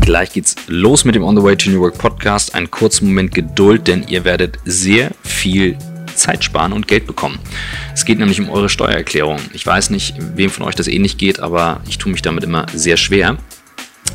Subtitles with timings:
[0.00, 2.54] Gleich geht's los mit dem On the Way to New Work Podcast.
[2.54, 5.76] Ein kurzen Moment Geduld, denn ihr werdet sehr viel
[6.14, 7.38] Zeit sparen und Geld bekommen.
[7.94, 9.38] Es geht nämlich um eure Steuererklärung.
[9.52, 12.66] Ich weiß nicht, wem von euch das ähnlich geht, aber ich tue mich damit immer
[12.74, 13.36] sehr schwer.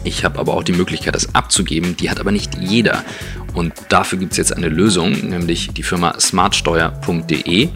[0.03, 1.95] Ich habe aber auch die Möglichkeit, das abzugeben.
[1.97, 3.03] Die hat aber nicht jeder.
[3.55, 7.69] Und dafür gibt es jetzt eine Lösung, nämlich die Firma smartsteuer.de.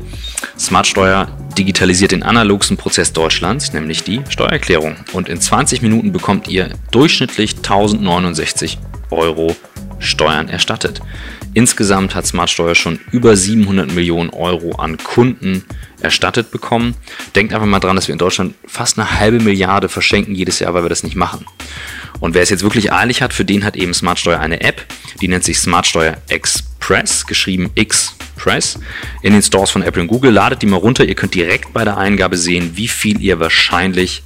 [0.58, 1.28] Smartsteuer
[1.58, 4.98] digitalisiert den analogsten Prozess Deutschlands, nämlich die Steuererklärung.
[5.14, 8.78] Und in 20 Minuten bekommt ihr durchschnittlich 1069
[9.10, 9.56] Euro
[10.00, 11.02] Steuern erstattet.
[11.54, 15.64] Insgesamt hat Smartsteuer schon über 700 Millionen Euro an Kunden
[16.02, 16.96] erstattet bekommen.
[17.36, 20.74] Denkt einfach mal dran, dass wir in Deutschland fast eine halbe Milliarde verschenken jedes Jahr,
[20.74, 21.46] weil wir das nicht machen.
[22.20, 24.86] Und wer es jetzt wirklich eilig hat, für den hat eben Smartsteuer eine App,
[25.22, 28.80] die nennt sich Smartsteuer Express, geschrieben Express,
[29.22, 30.32] in den Stores von Apple und Google.
[30.32, 34.24] Ladet die mal runter, ihr könnt direkt bei der Eingabe sehen, wie viel ihr wahrscheinlich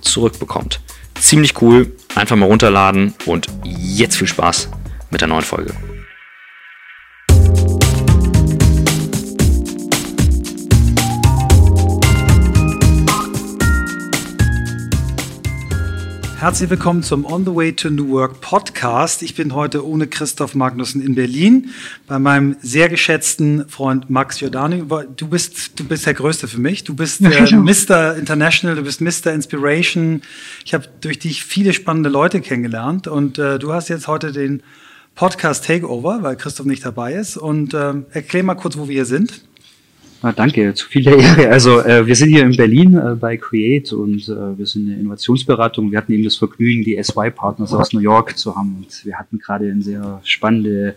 [0.00, 0.80] zurückbekommt.
[1.20, 4.68] Ziemlich cool, einfach mal runterladen und jetzt viel Spaß
[5.10, 5.74] mit der neuen Folge.
[16.44, 19.22] Herzlich willkommen zum On the Way to New Work Podcast.
[19.22, 21.70] Ich bin heute ohne Christoph Magnussen in Berlin
[22.06, 24.84] bei meinem sehr geschätzten Freund Max Giordani.
[25.16, 26.84] Du bist, du bist der Größte für mich.
[26.84, 28.18] Du bist äh, Mr.
[28.18, 29.32] International, du bist Mr.
[29.32, 30.20] Inspiration.
[30.66, 34.62] Ich habe durch dich viele spannende Leute kennengelernt und äh, du hast jetzt heute den
[35.14, 37.38] Podcast Takeover, weil Christoph nicht dabei ist.
[37.38, 39.40] Und äh, erklär mal kurz, wo wir hier sind.
[40.24, 41.48] Ah, danke, zu viel der Ehre.
[41.50, 44.98] Also äh, wir sind hier in Berlin äh, bei Create und äh, wir sind eine
[44.98, 45.90] Innovationsberatung.
[45.90, 49.38] Wir hatten eben das Vergnügen, die SY-Partners aus New York zu haben und wir hatten
[49.38, 50.94] gerade einen sehr spannenden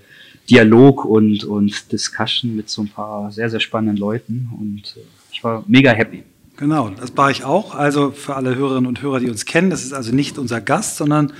[0.49, 5.01] Dialog und, und Discussion mit so ein paar sehr, sehr spannenden Leuten und äh,
[5.33, 6.23] ich war mega happy.
[6.55, 7.75] Genau, das war ich auch.
[7.75, 10.95] Also für alle Hörerinnen und Hörer, die uns kennen, das ist also nicht unser Gast,
[10.95, 11.33] sondern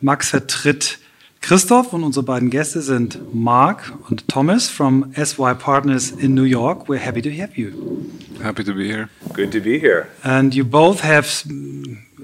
[0.00, 1.00] Max vertritt
[1.46, 6.88] Christoph und unsere beiden Gäste sind Mark und Thomas from SY Partners in New York.
[6.88, 7.70] We're happy to have you.
[8.42, 9.08] Happy to be here.
[9.32, 10.08] Good to be here.
[10.24, 11.28] And you both have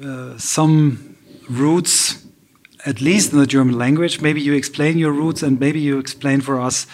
[0.03, 1.15] uh, some
[1.49, 2.27] roots,
[2.85, 4.21] at least in the German language.
[4.21, 6.89] Maybe you explain your roots and maybe you explain for us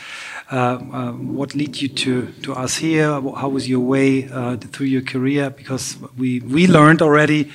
[0.53, 0.57] uh,
[0.93, 3.09] uh, what led you to, to us here.
[3.09, 5.49] How was your way uh, through your career?
[5.49, 7.51] Because we, we learned already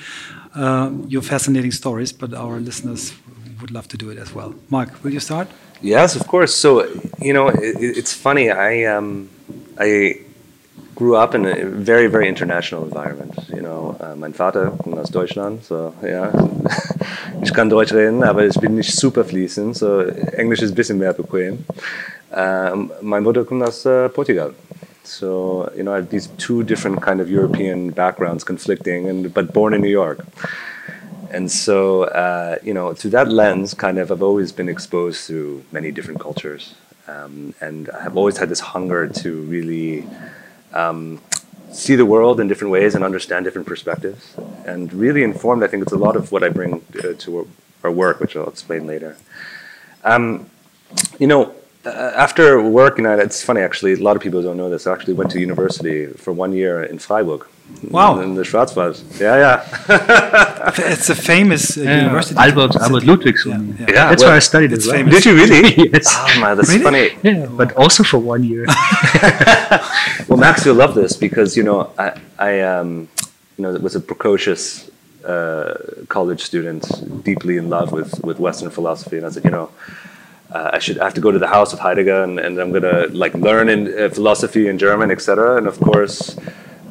[0.56, 3.12] uh, your fascinating stories, but our listeners
[3.64, 4.50] would love to do it as well.
[4.68, 5.48] Mark, will you start?
[5.80, 6.54] Yes, of course.
[6.54, 6.70] So,
[7.18, 8.50] you know, it, it's funny.
[8.50, 9.30] I um,
[9.78, 10.20] I
[10.94, 13.34] grew up in a very, very international environment.
[13.48, 16.30] You know, uh, mein Vater kommt aus Deutschland, so ja,
[17.42, 20.00] ich kann Deutsch reden, aber ich bin nicht super fließend, so
[20.42, 21.64] Englisch ist ein bisschen mehr bequem.
[22.30, 24.52] Um, meine Mutter kommt aus uh, Portugal.
[25.04, 29.52] So, you know, I have these two different kind of European backgrounds conflicting, and but
[29.52, 30.18] born in New York.
[31.34, 35.64] And so, uh, you know, through that lens, kind of, I've always been exposed to
[35.72, 36.76] many different cultures.
[37.08, 40.06] Um, and I've always had this hunger to really
[40.72, 41.20] um,
[41.72, 44.36] see the world in different ways and understand different perspectives.
[44.64, 47.48] And really informed, I think it's a lot of what I bring uh, to
[47.82, 49.16] our work, which I'll explain later.
[50.04, 50.48] Um,
[51.18, 51.52] you know,
[51.84, 54.86] uh, after work, you know, it's funny actually, a lot of people don't know this.
[54.86, 57.44] I actually went to university for one year in Freiburg.
[57.90, 58.20] Wow.
[58.20, 59.02] In the Schwarzwald.
[59.20, 59.36] Yeah,
[59.88, 60.72] yeah.
[60.92, 62.02] it's a famous uh, yeah.
[62.02, 62.36] university.
[62.38, 63.44] Albert, Albert Ludwigs.
[63.44, 63.74] Yeah, yeah.
[63.78, 64.08] yeah.
[64.08, 64.96] that's well, where I studied it's as well.
[64.96, 65.14] famous.
[65.14, 65.90] Did you really?
[65.92, 66.06] yes.
[66.16, 66.82] Oh, man, that's Really?
[66.82, 67.10] funny.
[67.22, 68.66] Yeah, but also for one year.
[70.28, 73.08] Well, Max, you'll love this because, you know, I, I um,
[73.56, 74.90] you know, was a precocious
[75.24, 75.74] uh,
[76.08, 76.82] college student,
[77.22, 79.18] deeply in love with, with Western philosophy.
[79.18, 79.70] And I said, you know,
[80.50, 82.72] uh, I should I have to go to the house of Heidegger and, and I'm
[82.72, 85.56] gonna like learn in uh, philosophy in German, etc.
[85.56, 86.36] And of course,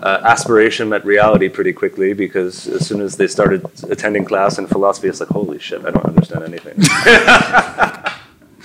[0.04, 4.68] uh, aspiration met reality pretty quickly because as soon as they started attending class in
[4.68, 6.82] philosophy, it's like holy shit, I don't understand anything.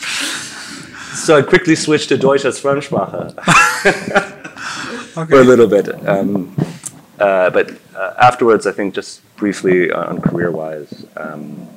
[1.15, 3.33] so I quickly switched to Deutsch als Fremdsprache
[5.29, 5.89] for a little bit.
[6.09, 6.57] Um,
[7.21, 11.69] uh, but uh, afterwards, I think just briefly on career-wise, um,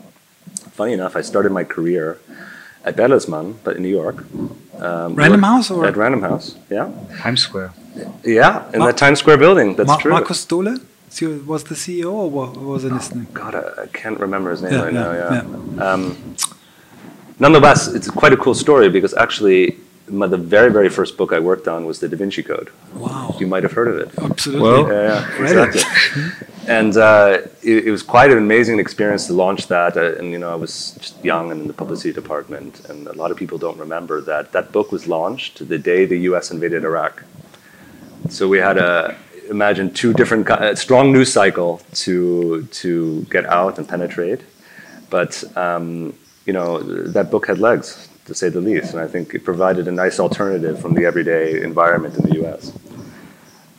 [0.72, 2.18] funny enough, I started my career
[2.84, 4.24] at Bertelsmann, but in New York.
[4.80, 6.56] Um, Random House or- at Random House?
[6.70, 6.90] Yeah,
[7.20, 7.72] Times Square.
[8.24, 9.76] yeah, in Ma- the Times Square building.
[9.76, 10.12] That's Ma- true.
[10.12, 10.80] Markus Dohle
[11.46, 13.28] was the CEO or what was it his name?
[13.34, 15.14] God, I, I can't remember his name Yeah, right yeah, now.
[15.78, 15.84] Yeah.
[15.94, 16.36] Um,
[17.40, 19.78] nonetheless, it's quite a cool story because actually,
[20.12, 22.70] my, the very, very first book I worked on was the Da Vinci Code.
[22.96, 23.36] Wow.
[23.40, 24.10] You might have heard of it.
[24.20, 24.62] Absolutely.
[24.70, 25.76] Well- Yeah, yeah, Read it.
[25.76, 26.48] exactly.
[26.68, 29.98] and uh, it, it was quite an amazing experience to launch that.
[29.98, 33.14] Uh, and you know, I was just young and in the publicity department, and a
[33.14, 36.52] lot of people don't remember that that book was launched the day the U.S.
[36.52, 37.24] invaded Iraq.
[38.30, 39.16] So we had a
[39.50, 44.42] imagine two different uh, strong news cycle to to get out and penetrate.
[45.10, 46.14] But um,
[46.46, 46.80] you know,
[47.12, 50.20] that book had legs, to say the least, and I think it provided a nice
[50.20, 52.72] alternative from the everyday environment in the U.S.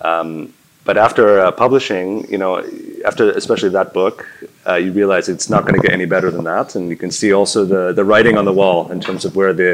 [0.02, 0.52] Um,
[0.84, 2.58] but after uh, publishing, you know,
[3.04, 4.28] after especially that book,
[4.68, 7.10] uh, you realize it's not going to get any better than that, and you can
[7.10, 9.72] see also the the writing on the wall in terms of where the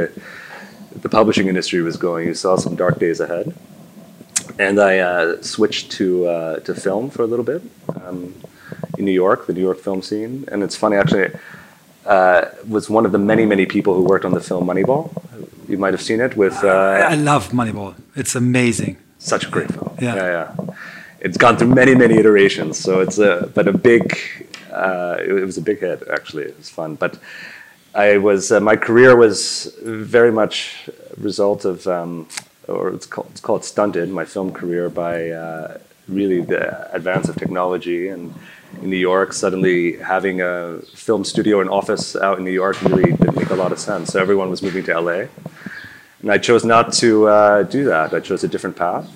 [1.04, 2.26] the publishing industry was going.
[2.28, 3.54] You saw some dark days ahead,
[4.58, 7.62] and I uh, switched to uh, to film for a little bit
[8.02, 8.34] um,
[8.98, 10.44] in New York, the New York film scene.
[10.52, 11.30] And it's funny, actually,
[12.08, 15.02] uh, was one of the many many people who worked on the film Moneyball.
[15.68, 16.56] You might have seen it with.
[16.64, 17.94] Uh, I love Moneyball.
[18.16, 18.96] It's amazing.
[19.18, 19.90] Such a great film.
[20.00, 20.14] Yeah.
[20.16, 20.74] yeah, yeah.
[21.20, 24.04] It's gone through many many iterations, so it's a but a big.
[24.72, 26.44] Uh, it, it was a big hit actually.
[26.44, 27.18] It was fun, but.
[27.94, 32.28] I was uh, my career was very much a result of, um,
[32.68, 34.08] or it's called, it's called stunted.
[34.10, 38.34] My film career by uh, really the advance of technology and
[38.82, 39.32] in New York.
[39.32, 43.54] Suddenly having a film studio and office out in New York really didn't make a
[43.54, 44.12] lot of sense.
[44.12, 45.26] So everyone was moving to LA,
[46.22, 48.14] and I chose not to uh, do that.
[48.14, 49.08] I chose a different path.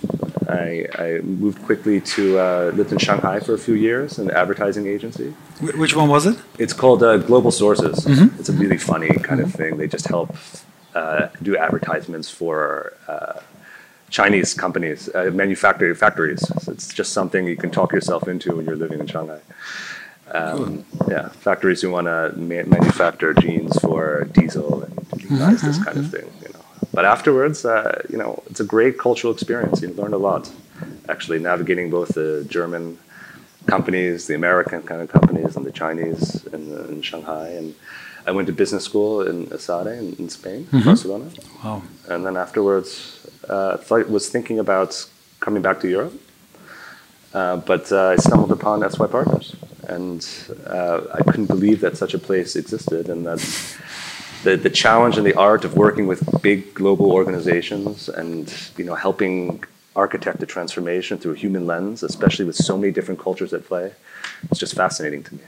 [0.49, 4.37] I, I moved quickly to uh, lived in Shanghai for a few years in an
[4.37, 5.31] advertising agency.
[5.61, 6.37] Which one was it?
[6.59, 8.05] It's called uh, Global Sources.
[8.39, 9.79] It's a really funny kind of thing.
[9.79, 10.35] They just help
[10.95, 13.41] uh, do advertisements for uh,
[14.13, 16.43] Chinese companies, uh, manufacturing factories.
[16.63, 19.41] So it's just something you can talk yourself into when you're living in Shanghai.
[20.31, 24.95] Um, Yeah, factories who want to ma- manufacture jeans for diesel and
[25.39, 26.29] Guess, this kind of thing.
[26.43, 29.81] You know, but afterwards, uh, you know, it's a great cultural experience.
[29.83, 30.51] You learn a lot,
[31.09, 32.99] actually, navigating both the German
[33.67, 37.49] companies, the American kind of companies, and the Chinese in, in Shanghai.
[37.49, 37.75] And
[38.27, 41.31] I went to business school in ESADE in, in Spain, Barcelona.
[41.65, 41.83] Wow.
[42.09, 43.12] And then afterwards,
[43.49, 45.07] uh, thought, was thinking about
[45.41, 46.15] coming back to Europe.
[47.35, 49.57] Uh, but uh, I stumbled upon SY Partners,
[49.89, 50.29] and
[50.67, 53.41] uh, I couldn't believe that such a place existed, and that
[54.45, 58.95] the, the challenge and the art of working with big global organizations and you know
[58.95, 59.65] helping
[59.97, 63.93] architect the transformation through a human lens, especially with so many different cultures at play,
[64.51, 65.43] it's just fascinating to me.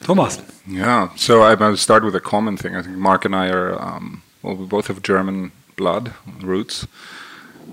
[0.00, 0.40] Thomas.
[0.68, 2.76] Yeah, so I'm going to start with a common thing.
[2.76, 6.86] I think Mark and I are, um, well, we both have German blood roots.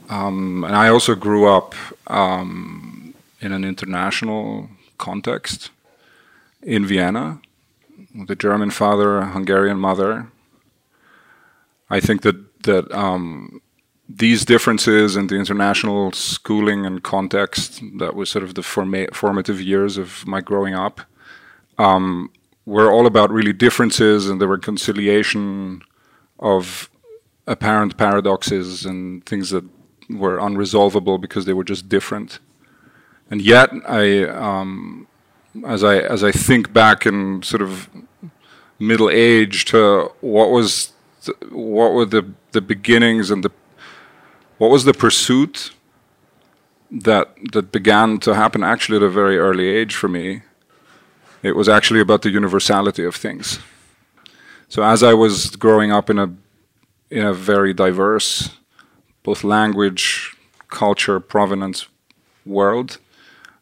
[0.09, 1.75] Um, and I also grew up
[2.07, 5.71] um, in an international context
[6.61, 7.39] in Vienna
[8.15, 10.27] with a German father, a Hungarian mother.
[11.89, 13.61] I think that, that um,
[14.07, 19.61] these differences in the international schooling and context that was sort of the forma- formative
[19.61, 21.01] years of my growing up
[21.77, 22.29] um,
[22.65, 25.81] were all about really differences and the reconciliation
[26.39, 26.89] of
[27.47, 29.65] apparent paradoxes and things that
[30.09, 32.39] were unresolvable because they were just different.
[33.29, 35.07] And yet, I, um,
[35.65, 37.89] as I as I think back in sort of
[38.79, 40.93] middle age to what was
[41.49, 43.51] what were the the beginnings and the
[44.57, 45.71] what was the pursuit
[46.91, 50.41] that that began to happen actually at a very early age for me
[51.43, 53.59] it was actually about the universality of things.
[54.69, 56.33] So as I was growing up in a
[57.13, 58.49] in a very diverse,
[59.23, 60.35] both language,
[60.69, 61.87] culture, provenance
[62.45, 62.97] world,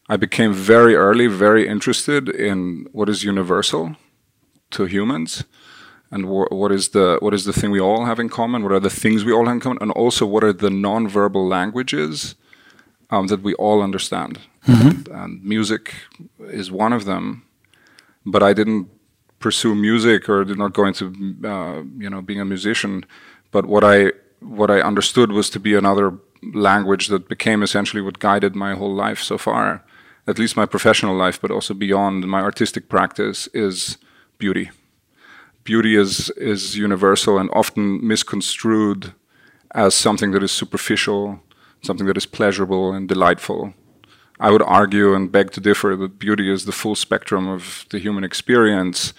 [0.10, 3.96] I became very early very interested in what is universal
[4.72, 5.44] to humans,
[6.12, 8.64] and wh- what is the what is the thing we all have in common.
[8.64, 11.48] What are the things we all have in common, and also what are the non-verbal
[11.48, 12.36] languages
[13.10, 14.40] um, that we all understand.
[15.12, 15.94] And music
[16.40, 17.44] is one of them
[18.26, 18.88] but I didn't
[19.40, 21.06] pursue music or did not go into
[21.44, 23.06] uh, you know being a musician.
[23.52, 26.18] But what I what I understood was to be another
[26.54, 29.84] language that became essentially what guided my whole life so far,
[30.26, 33.98] at least my professional life, but also beyond my artistic practice is
[34.38, 34.72] beauty.
[35.64, 39.14] Beauty is is universal and often misconstrued
[39.76, 41.42] as something that is superficial,
[41.82, 43.74] something that is pleasurable and delightful.
[44.40, 48.00] I would argue and beg to differ that beauty is the full spectrum of the
[48.00, 49.14] human experience,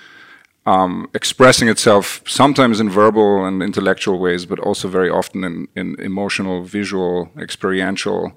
[0.64, 5.96] um, expressing itself sometimes in verbal and intellectual ways, but also very often in, in
[6.00, 8.32] emotional, visual, experiential,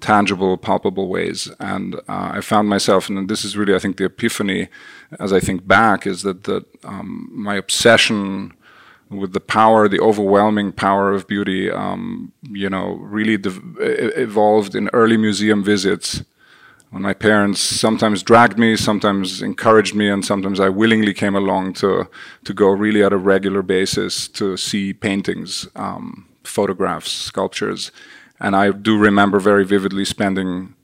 [0.00, 1.50] tangible, palpable ways.
[1.60, 4.68] And uh, I found myself, and this is really, I think, the epiphany
[5.18, 8.52] as I think back, is that, that um, my obsession
[9.08, 13.38] with the power, the overwhelming power of beauty, um, you know, really
[13.78, 16.22] evolved in early museum visits.
[16.92, 21.72] When my parents sometimes dragged me, sometimes encouraged me, and sometimes I willingly came along
[21.80, 22.06] to
[22.44, 27.92] to go really at a regular basis to see paintings, um, photographs, sculptures,
[28.38, 30.74] and I do remember very vividly spending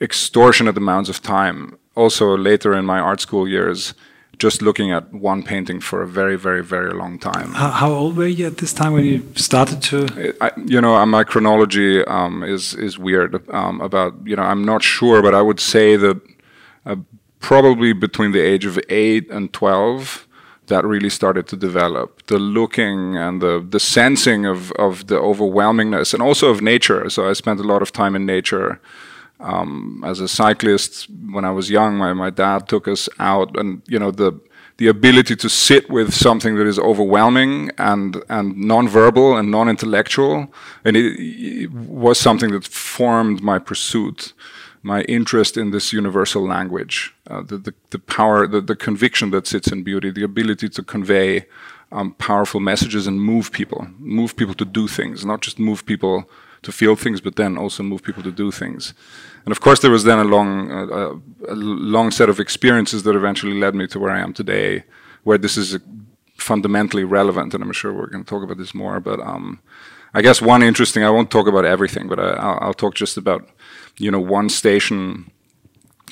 [0.00, 1.78] extortionate amounts of time.
[1.94, 3.94] Also later in my art school years,
[4.38, 7.52] just looking at one painting for a very, very, very long time.
[7.52, 10.34] How, how old were you at this time when you started to?
[10.40, 14.82] I, you know, my chronology um, is is weird um, about you know I'm not
[14.82, 16.20] sure, but I would say that
[16.86, 16.96] uh,
[17.40, 20.26] probably between the age of eight and twelve
[20.68, 26.14] that really started to develop the looking and the the sensing of of the overwhelmingness
[26.14, 27.10] and also of nature.
[27.10, 28.80] So I spent a lot of time in nature.
[29.40, 33.82] Um, as a cyclist, when I was young, my, my dad took us out, and
[33.86, 34.40] you know the
[34.78, 40.52] the ability to sit with something that is overwhelming and and non-verbal and non-intellectual,
[40.84, 44.32] and it, it was something that formed my pursuit
[44.82, 49.46] my interest in this universal language, uh, the, the, the, power, the, the conviction that
[49.46, 51.46] sits in beauty, the ability to convey
[51.90, 56.28] um, powerful messages and move people, move people to do things, not just move people
[56.62, 58.94] to feel things, but then also move people to do things.
[59.44, 61.14] And of course, there was then a long, uh,
[61.48, 64.84] a long set of experiences that eventually led me to where I am today,
[65.24, 65.78] where this is
[66.36, 67.54] fundamentally relevant.
[67.54, 69.00] And I'm sure we're going to talk about this more.
[69.00, 69.60] But um,
[70.14, 73.48] I guess one interesting, I won't talk about everything, but I, will talk just about
[73.98, 75.30] you know one station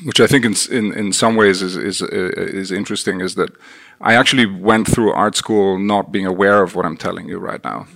[0.05, 3.51] which I think in in, in some ways is, is is interesting is that
[4.01, 7.63] I actually went through art school not being aware of what I'm telling you right
[7.65, 7.87] now.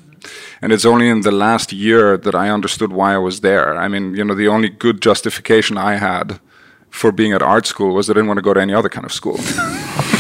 [0.63, 3.77] And it's only in the last year that I understood why I was there.
[3.77, 6.39] I mean, you know, the only good justification I had
[6.91, 9.07] for being at art school was I didn't want to go to any other kind
[9.07, 9.39] of school.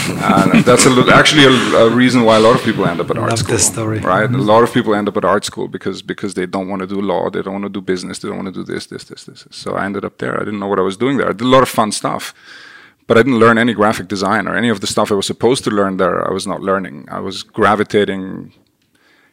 [0.08, 3.18] and that's a, actually a, a, reason why a lot of people end up at
[3.18, 3.54] art Love school.
[3.54, 3.98] This story.
[3.98, 4.28] Right?
[4.28, 4.48] Mm -hmm.
[4.48, 6.88] A lot of people end up at art school because because they don't want to
[6.94, 9.04] do law, they don't want to do business, they don't want to do this, this,
[9.04, 9.46] this, this.
[9.50, 10.34] So I ended up there.
[10.40, 11.30] I didn't know what I was doing there.
[11.30, 12.34] I did a lot of fun stuff.
[13.06, 15.64] But I didn't learn any graphic design or any of the stuff I was supposed
[15.64, 16.16] to learn there.
[16.28, 17.08] I was not learning.
[17.18, 18.52] I was gravitating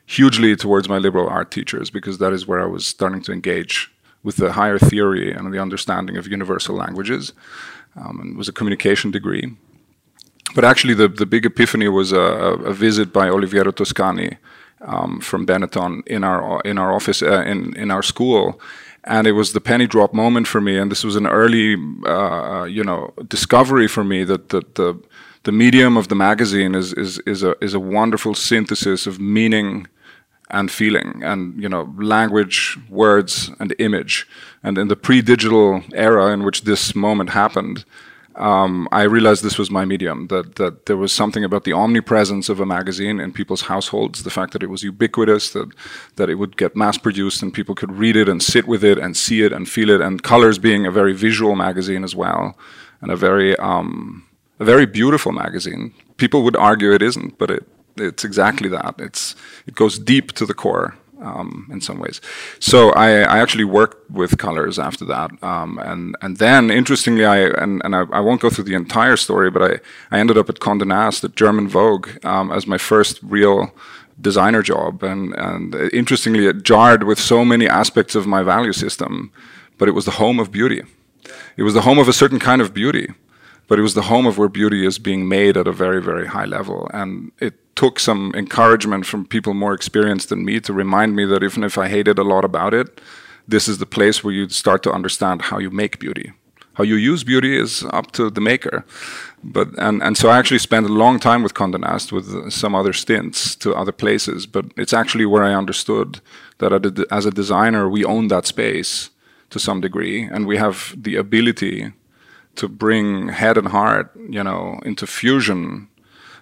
[0.08, 3.92] hugely towards my liberal art teachers because that is where I was starting to engage
[4.24, 7.34] with the higher theory and the understanding of universal languages.
[7.96, 9.56] Um, and it was a communication degree.
[10.56, 12.20] But actually, the, the big epiphany was a,
[12.72, 14.38] a visit by Oliviero Toscani
[14.82, 18.60] um, from Benetton in our in our office uh, in in our school,
[19.04, 20.78] and it was the penny drop moment for me.
[20.78, 24.98] And this was an early, uh, you know, discovery for me that, that the
[25.44, 29.88] the medium of the magazine is is is a is a wonderful synthesis of meaning
[30.50, 34.28] and feeling and you know language words and image
[34.64, 37.84] and in the pre-digital era in which this moment happened
[38.38, 42.50] um, I realized this was my medium, that, that there was something about the omnipresence
[42.50, 45.70] of a magazine in people's households, the fact that it was ubiquitous, that,
[46.18, 49.00] that it would get mass produced and people could read it and sit with it
[49.00, 52.56] and see it and feel it, and Colors being a very visual magazine as well,
[53.02, 54.28] and a very, um,
[54.60, 55.94] a very beautiful magazine.
[56.18, 57.68] People would argue it isn't, but it,
[58.00, 58.96] it's exactly that.
[59.00, 59.36] It's,
[59.66, 62.22] it goes deep to the core um, in some ways.
[62.60, 67.38] So I, I, actually worked with colors after that, um, and and then interestingly, I
[67.38, 70.50] and, and I, I, won't go through the entire story, but I, I ended up
[70.50, 73.74] at Condé Nast at German Vogue um, as my first real
[74.20, 79.32] designer job, and and interestingly, it jarred with so many aspects of my value system,
[79.78, 80.84] but it was the home of beauty.
[81.58, 83.10] It was the home of a certain kind of beauty,
[83.68, 86.28] but it was the home of where beauty is being made at a very very
[86.28, 91.16] high level, and it took some encouragement from people more experienced than me to remind
[91.16, 93.00] me that even if I hated a lot about it,
[93.48, 96.34] this is the place where you start to understand how you make beauty.
[96.74, 98.86] How you use beauty is up to the maker.
[99.44, 102.76] But and, and so I actually spent a long time with Condé Nast with some
[102.76, 104.46] other stints to other places.
[104.46, 106.20] But it's actually where I understood
[106.60, 106.72] that
[107.12, 109.10] as a designer we own that space
[109.50, 111.94] to some degree, and we have the ability
[112.58, 115.88] to bring head and heart, you know, into fusion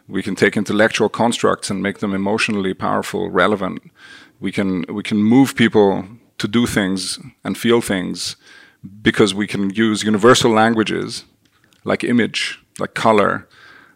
[0.07, 3.91] we can take intellectual constructs and make them emotionally powerful, relevant.
[4.39, 6.05] We can we can move people
[6.38, 8.36] to do things and feel things
[9.01, 11.25] because we can use universal languages
[11.84, 13.48] like image, like color,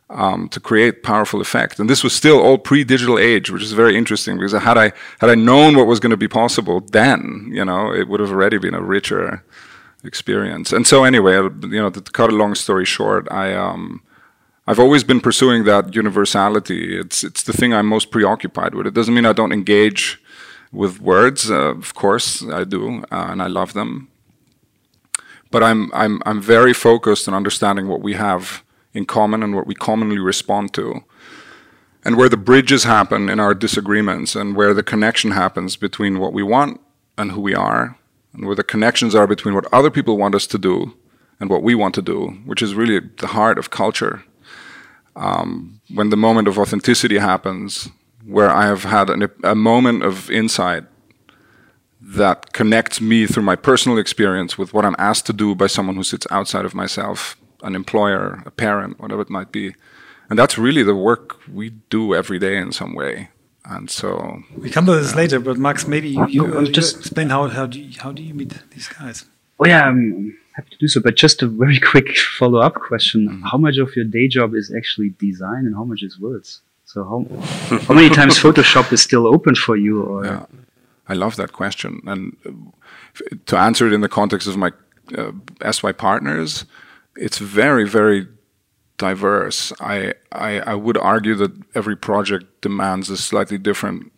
[0.10, 1.80] um, to create powerful effect.
[1.80, 5.30] And this was still all pre-digital age, which is very interesting because had I had
[5.30, 8.58] I known what was going to be possible then, you know, it would have already
[8.58, 9.44] been a richer
[10.04, 10.72] experience.
[10.72, 14.02] And so anyway, you know, to cut a long story short, I um,
[14.68, 16.98] I've always been pursuing that universality.
[16.98, 18.88] It's it's the thing I'm most preoccupied with.
[18.88, 20.22] It doesn't mean I don't engage
[20.72, 21.50] with words.
[21.50, 24.10] Uh, of course, I do, uh, and I love them.
[25.52, 28.64] But I'm I'm I'm very focused on understanding what we have
[28.94, 31.04] in common and what we commonly respond to,
[32.06, 36.34] and where the bridges happen in our disagreements, and where the connection happens between what
[36.34, 36.80] we want
[37.18, 37.99] and who we are,
[38.34, 40.94] and where the connections are between what other people want us to do
[41.40, 44.24] and what we want to do, which is really the heart of culture
[45.16, 47.90] um, when the moment of authenticity happens,
[48.26, 50.86] where I have had an, a moment of insight
[52.02, 55.96] that connects me through my personal experience with what I'm asked to do by someone
[55.96, 59.76] who sits outside of myself, an employer, a parent, whatever it might be,
[60.30, 63.30] and that's really the work we do every day in some way.
[63.66, 65.18] And so we come to this yeah.
[65.18, 68.24] later, but Max, maybe you, you, uh, just explain how how do you, how do
[68.24, 69.26] you meet these guys?
[69.60, 71.02] Oh yeah, I'm happy to do so.
[71.02, 73.44] But just a very quick follow up question: mm-hmm.
[73.44, 76.62] How much of your day job is actually design, and how much is words?
[76.86, 80.02] So how how many times Photoshop is still open for you?
[80.02, 80.46] Or yeah.
[81.08, 82.38] I love that question, and
[83.46, 84.72] to answer it in the context of my
[85.18, 85.32] uh,
[85.72, 86.66] SY partners,
[87.16, 88.28] it's very very
[89.00, 89.74] diverse.
[89.80, 94.12] I, I, I would argue that every project demands a slightly different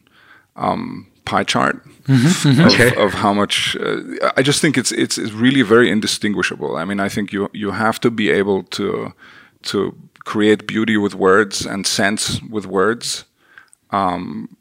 [0.57, 2.59] um, pie chart mm-hmm.
[2.59, 2.95] of, okay.
[3.01, 3.77] of, how much.
[3.77, 6.75] Uh, I just think it's, it's it's really very indistinguishable.
[6.75, 9.13] I mean, I think you you have to be able to
[9.63, 9.95] to
[10.25, 13.25] create beauty with words and sense with words.
[13.91, 14.57] Um,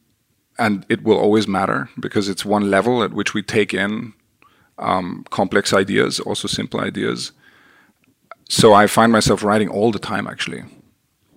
[0.59, 4.12] and it will always matter because it's one level at which we take in
[4.79, 7.33] um, complex ideas, also simple ideas.
[8.50, 10.64] So I find myself writing all the time, actually,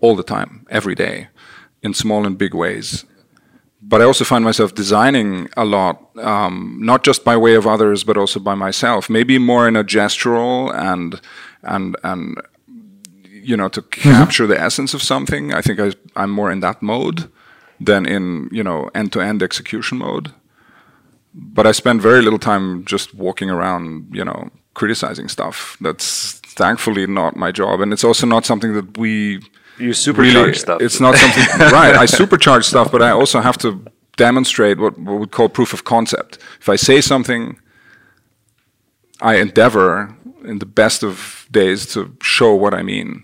[0.01, 1.27] all the time, every day,
[1.84, 3.05] in small and big ways.
[3.84, 8.03] But I also find myself designing a lot, um, not just by way of others,
[8.03, 9.12] but also by myself.
[9.12, 11.22] Maybe more in a gestural and
[11.62, 12.41] and and
[13.32, 14.12] you know to mm-hmm.
[14.12, 15.53] capture the essence of something.
[15.53, 17.29] I think I, I'm more in that mode
[17.79, 20.34] than in you know end-to-end execution mode.
[21.36, 25.77] But I spend very little time just walking around, you know, criticizing stuff.
[25.79, 29.41] That's thankfully not my job, and it's also not something that we.
[29.79, 30.81] You supercharge really, stuff.
[30.81, 31.95] It's not something right.
[31.95, 33.83] I supercharge stuff, but I also have to
[34.17, 36.38] demonstrate what, what we call proof of concept.
[36.62, 37.60] If I say something,
[39.19, 43.24] I endeavor in the best of days to show what I mean.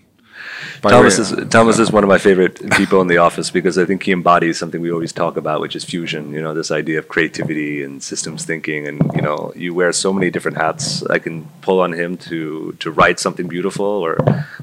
[0.82, 4.02] Thomas is Thomas is one of my favorite people in the office because I think
[4.02, 6.32] he embodies something we always talk about, which is fusion.
[6.32, 10.12] You know, this idea of creativity and systems thinking, and you know, you wear so
[10.12, 11.02] many different hats.
[11.04, 14.18] I can pull on him to to write something beautiful or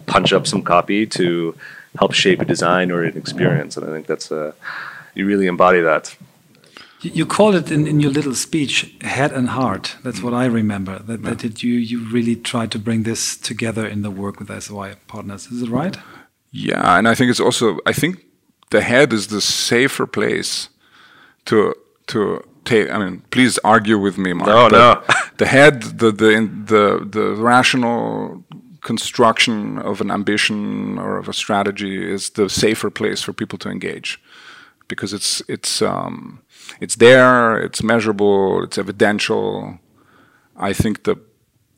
[0.05, 1.55] punch up some copy to
[1.99, 4.53] help shape a design or an experience, and I think that's a
[5.15, 6.15] you really embody that.
[7.13, 9.95] You called it in, in your little speech head and heart.
[10.03, 10.99] That's what I remember.
[10.99, 14.49] That, that it, you, you really tried to bring this together in the work with
[14.49, 15.47] SY partners.
[15.47, 15.97] Is it right?
[16.51, 18.25] Yeah, and I think it's also I think
[18.69, 20.69] the head is the safer place
[21.45, 21.73] to
[22.07, 22.89] to take.
[22.89, 24.49] I mean, please argue with me, Mark.
[24.49, 25.03] No, no.
[25.37, 28.43] the head, the the the the rational
[28.81, 33.69] construction of an ambition or of a strategy is the safer place for people to
[33.69, 34.19] engage
[34.87, 36.41] because it's it's um,
[36.79, 39.79] it's there, it's measurable, it's evidential.
[40.55, 41.17] I think the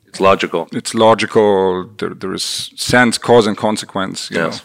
[0.06, 0.68] it's logical.
[0.72, 1.88] It's logical.
[1.98, 4.28] There, there is sense, cause, and consequence.
[4.30, 4.58] yes.
[4.58, 4.64] Know.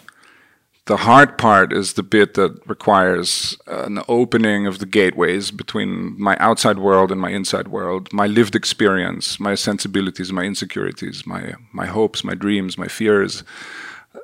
[0.88, 6.38] The hard part is the bit that requires an opening of the gateways between my
[6.38, 11.88] outside world and my inside world, my lived experience, my sensibilities, my insecurities, my my
[11.88, 13.44] hopes, my dreams, my fears,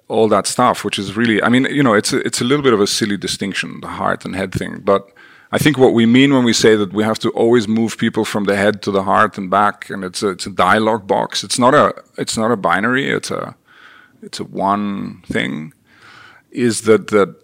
[0.07, 0.85] all that stuff.
[0.85, 2.85] Which is really, I mean, you know, it's a, it's a little bit of a
[2.85, 5.09] silly distinction, the heart and head thing, but
[5.53, 8.23] I think what we mean when we say that we have to always move people
[8.23, 11.43] from the head to the heart and back, and it's a, it's a dialogue box.
[11.43, 13.09] It's not a it's not a binary.
[13.09, 13.55] It's a
[14.21, 15.73] it's a one thing.
[16.51, 17.35] Is that that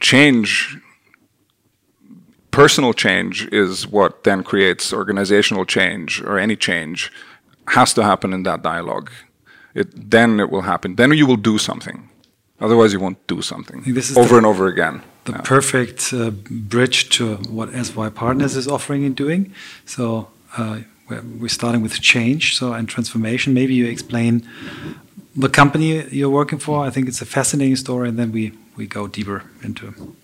[0.00, 0.78] change?
[2.50, 7.10] Personal change is what then creates organizational change or any change
[7.68, 9.10] has to happen in that dialogue.
[9.74, 10.96] It then it will happen.
[10.96, 12.10] Then you will do something.
[12.60, 13.82] Otherwise, you won't do something
[14.16, 15.40] over and over again the yeah.
[15.42, 19.52] perfect uh, bridge to what SY Partners is offering and doing.
[19.86, 23.54] So uh, we're, we're, starting with change, so and transformation.
[23.54, 24.48] Maybe you explain
[25.36, 26.84] the company you're working for.
[26.84, 30.14] I think it's a fascinating story, and then we we go deeper into.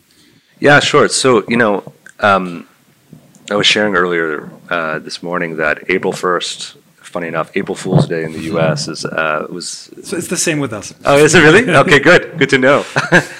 [0.60, 1.08] Yeah, sure.
[1.08, 2.66] So you know, um,
[3.50, 6.76] I was sharing earlier uh, this morning that April first
[7.08, 8.88] funny enough, April Fool's Day in the U.S.
[8.88, 9.90] is uh, was.
[10.02, 10.94] So it's the same with us.
[11.04, 11.68] Oh, is it really?
[11.84, 12.38] Okay, good.
[12.38, 12.84] Good to know.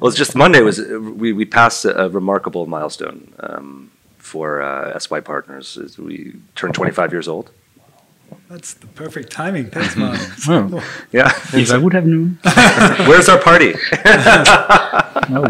[0.00, 4.98] Well, it's just Monday was we, we passed a, a remarkable milestone um, for uh,
[4.98, 5.76] SY Partners.
[5.76, 7.50] As we turned 25 years old.
[8.48, 9.70] That's the perfect timing.
[9.70, 10.18] Thanks, Mark.
[10.48, 11.06] oh.
[11.12, 11.32] Yeah.
[11.52, 12.38] If I would have known.
[13.08, 13.72] Where's our party?
[15.30, 15.42] no,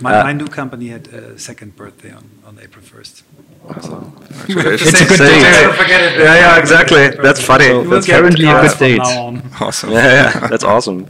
[0.00, 3.22] my, uh, my new company had a second birthday on, on April 1st.
[3.82, 4.12] So,
[4.48, 5.38] it's a good day.
[5.40, 6.18] It.
[6.18, 7.10] Yeah, yeah, exactly.
[7.10, 7.84] That's funny.
[7.88, 9.00] That's currently a good date.
[9.00, 9.90] Awesome.
[9.90, 11.06] Yeah, yeah, that's awesome.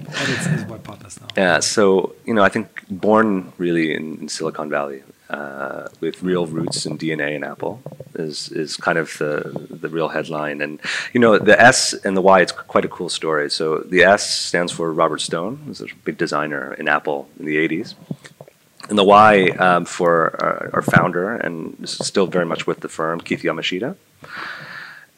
[1.36, 6.46] Yeah, so you know, I think born really in, in Silicon Valley, uh, with real
[6.46, 7.80] roots and DNA in Apple
[8.16, 10.60] is is kind of the the real headline.
[10.60, 10.80] And
[11.12, 13.48] you know, the S and the Y, it's quite a cool story.
[13.50, 17.56] So the S stands for Robert Stone, who's a big designer in Apple in the
[17.56, 17.94] '80s,
[18.88, 23.20] and the Y um, for our, our, founder and still very much with the firm,
[23.20, 23.94] Keith Yamashita.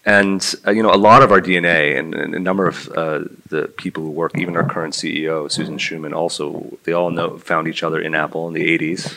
[0.04, 3.20] And uh, you know, a lot of our DNA and, and a number of uh,
[3.48, 7.68] the people who work, even our current CEO, Susan Schuman, also they all know found
[7.68, 9.16] each other in Apple in the '80s,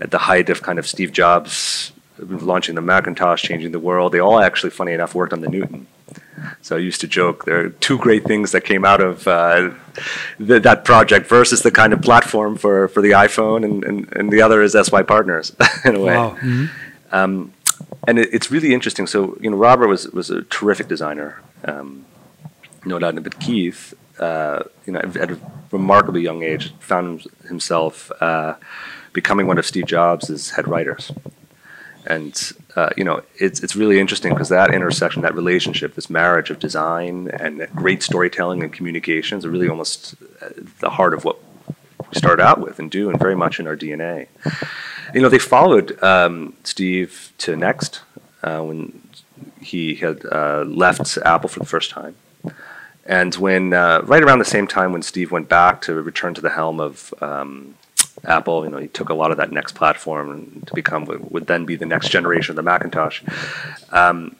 [0.00, 4.12] at the height of kind of Steve Jobs launching the Macintosh, changing the world.
[4.12, 5.86] They all actually, funny enough, worked on the Newton.
[6.62, 9.70] So I used to joke there are two great things that came out of uh,
[10.38, 14.32] th- that project versus the kind of platform for, for the iPhone, and, and, and
[14.32, 16.16] the other is SY Partners in a way.
[16.16, 16.30] Wow.
[16.30, 16.66] Mm-hmm.
[17.12, 17.53] Um,
[18.06, 19.06] and it, it's really interesting.
[19.06, 22.04] So you know, Robert was was a terrific designer, um,
[22.84, 23.22] no doubt.
[23.22, 25.38] But Keith, uh, you know, at a
[25.70, 28.54] remarkably young age, found himself uh,
[29.12, 31.12] becoming one of Steve Jobs' head writers.
[32.06, 32.38] And
[32.76, 36.58] uh, you know, it's it's really interesting because that intersection, that relationship, this marriage of
[36.58, 41.38] design and great storytelling and communications, are really almost uh, the heart of what
[42.14, 44.28] start out with and do, and very much in our DNA.
[45.12, 48.02] You know, they followed um, Steve to Next
[48.42, 49.00] uh, when
[49.60, 52.16] he had uh, left Apple for the first time.
[53.06, 56.40] And when, uh, right around the same time when Steve went back to return to
[56.40, 57.74] the helm of um,
[58.24, 61.46] Apple, you know, he took a lot of that Next platform to become what would
[61.46, 63.22] then be the next generation of the Macintosh.
[63.90, 64.36] Um,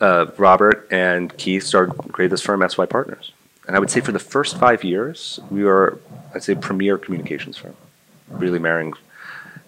[0.00, 3.32] uh, Robert and Keith started create this firm, SY Partners.
[3.68, 6.00] And I would say for the first five years, we were,
[6.34, 7.76] I'd say, premier communications firm,
[8.30, 8.94] really marrying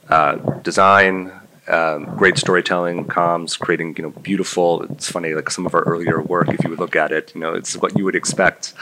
[0.09, 1.31] uh, design,
[1.69, 4.83] um, great storytelling, comms, creating you know beautiful.
[4.85, 7.43] It's funny, like some of our earlier work, if you would look at it, you
[7.43, 8.73] know, it's what you would expect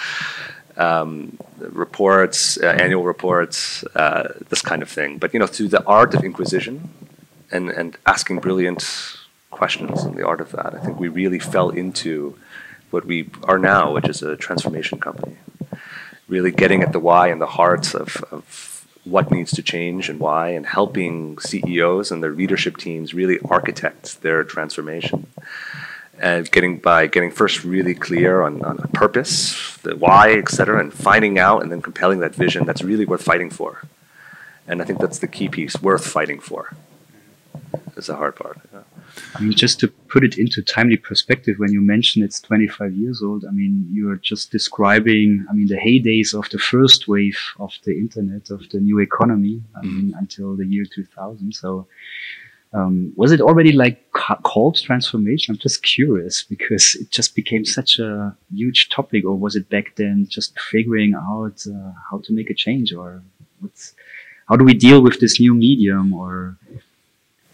[0.76, 5.18] um, reports, uh, annual reports, uh, this kind of thing.
[5.18, 6.90] But you know, through the art of inquisition
[7.50, 9.16] and and asking brilliant
[9.50, 12.38] questions and the art of that, I think we really fell into
[12.90, 15.36] what we are now, which is a transformation company.
[16.26, 20.20] Really getting at the why and the hearts of, of what needs to change and
[20.20, 25.26] why, and helping CEOs and their leadership teams really architect their transformation
[26.20, 30.92] and getting by getting first really clear on, on purpose, the why, et cetera, and
[30.92, 33.82] finding out and then compelling that vision that's really worth fighting for.
[34.66, 36.74] And I think that's the key piece, worth fighting for.
[37.96, 38.58] Is the hard part.
[38.72, 38.80] Yeah.
[39.34, 43.22] I mean, just to put it into timely perspective, when you mention it's 25 years
[43.22, 47.72] old, I mean, you're just describing, I mean, the heydays of the first wave of
[47.84, 50.18] the internet, of the new economy, I mean, mm-hmm.
[50.18, 51.52] until the year 2000.
[51.54, 51.86] So
[52.72, 55.54] um, was it already like called transformation?
[55.54, 59.96] I'm just curious because it just became such a huge topic, or was it back
[59.96, 63.22] then just figuring out uh, how to make a change, or
[63.60, 63.94] what's
[64.48, 66.58] how do we deal with this new medium, or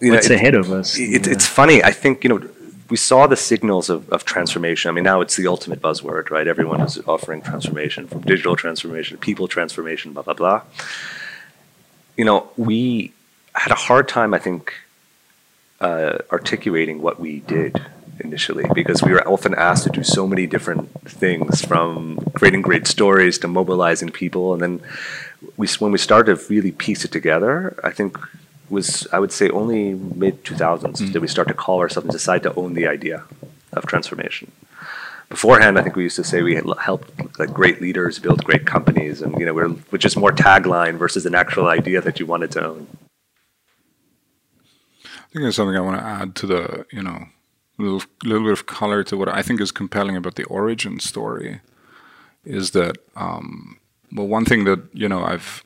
[0.05, 0.99] you what's know, it, ahead of us?
[0.99, 1.33] It, yeah.
[1.33, 1.83] It's funny.
[1.83, 2.49] I think you know
[2.91, 4.89] we saw the signals of, of transformation.
[4.89, 6.47] I mean, now it's the ultimate buzzword, right?
[6.47, 10.63] Everyone is offering transformation from digital transformation, people transformation, blah blah blah.
[12.17, 13.13] You know, we
[13.55, 14.73] had a hard time, I think
[15.81, 17.81] uh, articulating what we did
[18.21, 22.87] initially because we were often asked to do so many different things from creating great
[22.87, 24.81] stories to mobilizing people and then
[25.57, 28.17] we when we started to really piece it together i think
[28.71, 31.13] was i would say only mid 2000s mm-hmm.
[31.13, 33.25] did we start to call ourselves and decide to own the idea
[33.73, 34.51] of transformation
[35.29, 39.21] beforehand i think we used to say we helped like great leaders build great companies
[39.23, 42.51] and you know we're, we're just more tagline versus an actual idea that you wanted
[42.51, 42.87] to own
[45.07, 47.27] I think there's something I want to add to the, you know,
[47.79, 51.61] little little bit of color to what I think is compelling about the origin story
[52.45, 53.79] is that um,
[54.13, 55.65] well one thing that you know I've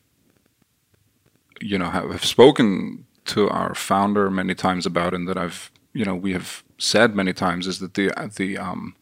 [1.60, 6.14] you know have spoken to our founder many times about and that I've you know
[6.14, 8.94] we have said many times is that the the um,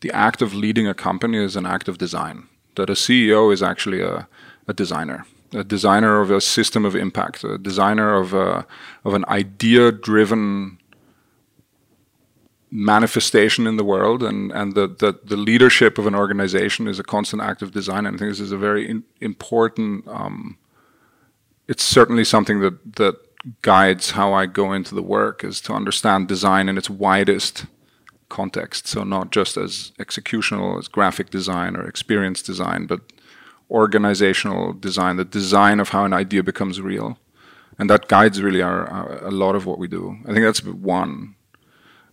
[0.00, 3.62] the act of leading a company is an act of design that a CEO is
[3.62, 4.28] actually a,
[4.66, 8.66] a designer a designer of a system of impact, a designer of a,
[9.04, 10.78] of an idea-driven
[12.70, 17.04] manifestation in the world, and and the, the, the leadership of an organization is a
[17.04, 18.04] constant act of design.
[18.04, 20.06] And I think this is a very in, important.
[20.08, 20.58] Um,
[21.68, 23.16] it's certainly something that that
[23.62, 27.66] guides how I go into the work is to understand design in its widest
[28.28, 28.86] context.
[28.86, 33.00] So not just as executional as graphic design or experience design, but
[33.70, 37.18] organizational design, the design of how an idea becomes real,
[37.78, 40.16] and that guides really our, our a lot of what we do.
[40.24, 41.36] I think that's one.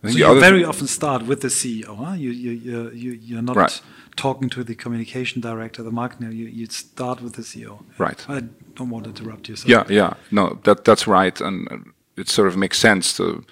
[0.02, 1.96] I think so you very often start with the CEO.
[1.96, 2.14] Huh?
[2.14, 3.80] You you you you're not right.
[4.16, 6.32] talking to the communication director, the marketing.
[6.32, 7.82] You you start with the CEO.
[7.98, 8.24] Right.
[8.28, 8.42] I
[8.74, 9.56] don't want to interrupt you.
[9.56, 9.68] So.
[9.68, 10.14] Yeah, yeah.
[10.30, 13.44] No, that that's right, and it sort of makes sense to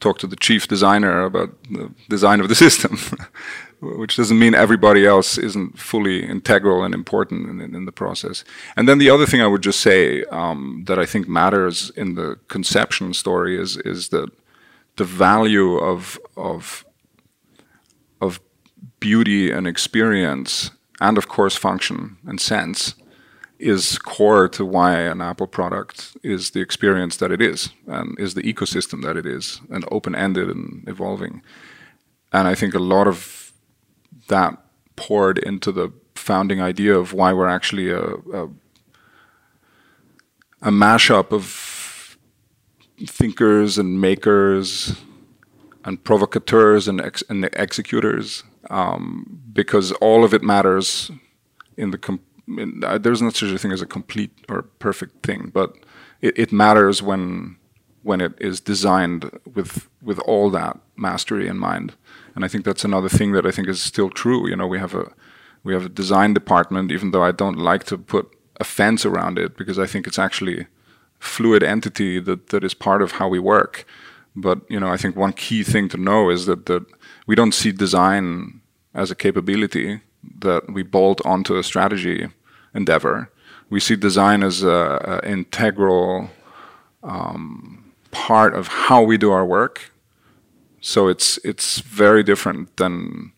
[0.00, 2.98] talk to the chief designer about the design of the system
[3.82, 8.44] which doesn't mean everybody else isn't fully integral and important in, in the process.
[8.76, 12.14] And then the other thing I would just say um, that I think matters in
[12.14, 14.30] the conception story is is that
[14.96, 16.84] the value of of
[18.20, 18.40] of
[19.00, 22.94] beauty and experience, and of course function and sense,
[23.58, 28.34] is core to why an Apple product is the experience that it is and is
[28.34, 31.42] the ecosystem that it is and open ended and evolving.
[32.32, 33.52] And I think a lot of
[34.28, 34.58] that
[34.96, 38.48] poured into the founding idea of why we're actually a, a,
[40.62, 41.71] a mashup of
[43.06, 44.96] thinkers and makers
[45.84, 51.10] and provocateurs and, ex and executors um, because all of it matters
[51.76, 52.18] in the
[52.58, 55.76] in, uh, there's not such a thing as a complete or perfect thing, but
[56.20, 57.56] it, it, matters when
[58.02, 61.94] when it is designed with with all that mastery in mind.
[62.34, 64.48] And I think that's another thing that I think is still true.
[64.48, 65.12] You know, we have a
[65.62, 69.38] we have a design department, even though I don't like to put a fence around
[69.38, 70.66] it because I think it's actually
[71.22, 73.86] fluid entity that, that is part of how we work.
[74.34, 76.84] But you know, I think one key thing to know is that that
[77.26, 78.60] we don't see design
[78.94, 80.00] as a capability
[80.40, 82.28] that we bolt onto a strategy
[82.74, 83.30] endeavor.
[83.70, 86.30] We see design as an integral
[87.02, 89.92] um, part of how we do our work.
[90.80, 93.32] So it's it's very different than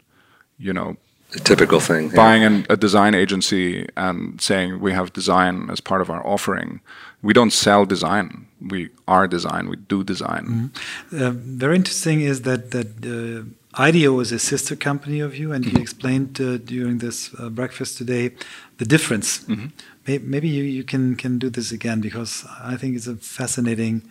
[0.59, 0.97] you know
[1.35, 2.11] a typical thing.
[2.11, 2.49] Buying yeah.
[2.49, 6.81] an, a design agency and saying we have design as part of our offering.
[7.23, 8.47] We don't sell design.
[8.61, 9.69] We are design.
[9.69, 10.45] We do design.
[10.47, 10.71] Mm
[11.11, 11.23] -hmm.
[11.23, 12.89] uh, very interesting is that that.
[13.05, 13.45] Uh,
[13.77, 15.83] IDEO is a sister company of you, and you mm-hmm.
[15.83, 18.31] explained uh, during this uh, breakfast today
[18.77, 19.41] the difference.
[19.47, 19.71] Mm -hmm.
[20.07, 24.03] maybe, maybe you, you can, can do this again because I think it's a fascinating.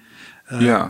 [0.52, 0.90] Uh, yeah.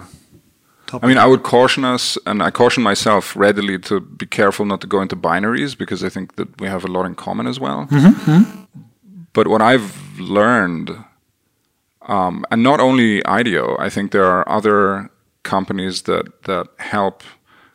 [0.93, 1.05] Topic.
[1.05, 4.79] I mean, I would caution us, and I caution myself readily to be careful not
[4.81, 7.59] to go into binaries because I think that we have a lot in common as
[7.59, 7.87] well.
[7.89, 8.67] Mm -hmm.
[9.33, 10.89] But what I've learned,
[12.07, 15.09] um, and not only IDEO, I think there are other
[15.41, 17.23] companies that that help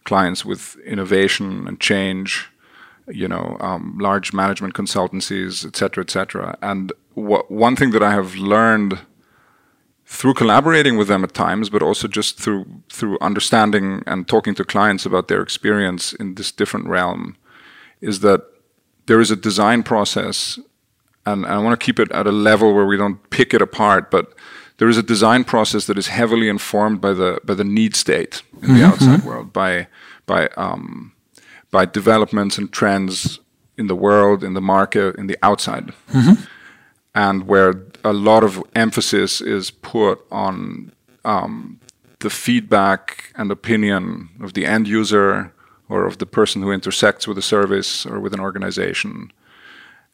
[0.03, 2.31] clients with innovation and change,
[3.07, 6.57] you know, um, large management consultancies, et cetera, et cetera.
[6.61, 6.93] And
[7.49, 8.99] one thing that I have learned
[10.11, 14.65] through collaborating with them at times, but also just through through understanding and talking to
[14.65, 17.37] clients about their experience in this different realm,
[18.01, 18.41] is that
[19.07, 20.59] there is a design process,
[21.27, 23.61] and, and I want to keep it at a level where we don't pick it
[23.61, 24.33] apart, but
[24.79, 28.43] there is a design process that is heavily informed by the by the need state
[28.55, 28.77] in mm-hmm.
[28.77, 29.89] the outside world, by
[30.25, 31.13] by um,
[31.71, 33.41] by developments and trends
[33.77, 36.43] in the world, in the market, in the outside, mm-hmm.
[37.15, 40.93] and where a lot of emphasis is put on
[41.25, 41.81] um,
[42.21, 45.53] the feedback and opinion of the end user
[45.89, 49.33] or of the person who intersects with a service or with an organization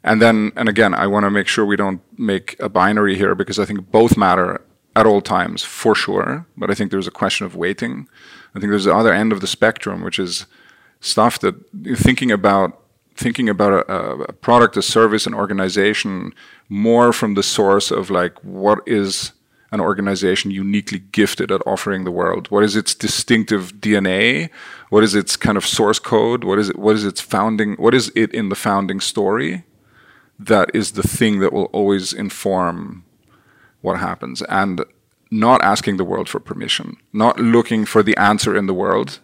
[0.04, 3.34] and then, and again, I want to make sure we don't make a binary here
[3.34, 4.60] because I think both matter
[4.94, 6.46] at all times for sure.
[6.58, 8.06] But I think there's a question of weighting.
[8.54, 10.44] I think there's the other end of the spectrum, which is
[11.00, 11.54] stuff that
[11.96, 12.82] thinking about
[13.16, 13.92] thinking about a,
[14.28, 16.32] a, product, a service, an organization
[16.68, 19.32] more from the source of like what is
[19.70, 22.50] an organization uniquely gifted at offering the world?
[22.50, 24.50] What is its distinctive DNA?
[24.90, 26.44] What is its kind of source code?
[26.44, 26.78] What is it?
[26.78, 27.74] What is its founding?
[27.74, 29.64] What is it in the founding story?
[30.38, 33.04] that is the thing that will always inform
[33.80, 34.42] what happens.
[34.42, 34.84] And
[35.30, 39.20] not asking the world for permission, not looking for the answer in the world,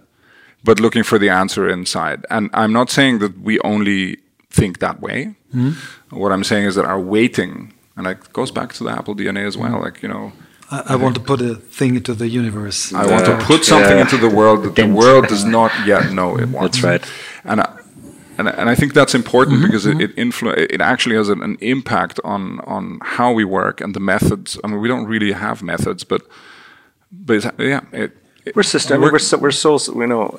[0.64, 2.27] but looking for the answer inside.
[2.31, 4.18] And I'm not saying that we only
[4.51, 5.35] think that way.
[5.55, 5.75] Mm.
[6.11, 9.46] What I'm saying is that our waiting, and it goes back to the Apple DNA
[9.46, 10.33] as well, like, you know,
[10.70, 12.92] I, I want to put a thing into the universe.
[12.92, 13.11] I yeah.
[13.12, 14.03] want to put something yeah.
[14.03, 16.81] into the world that the world does not yet know it wants.
[16.81, 17.12] That's right.
[17.44, 17.81] And I,
[18.38, 21.29] and, and I think that's important mm -hmm, because it it, influ- it actually has
[21.29, 24.59] an, an, impact on on how we work and the methods.
[24.64, 26.23] I mean, we don't really have methods, but
[27.11, 28.12] but yeah, it,
[28.55, 28.62] we're.
[28.62, 29.81] I mean, we're so, we're soul.
[29.94, 30.38] You know,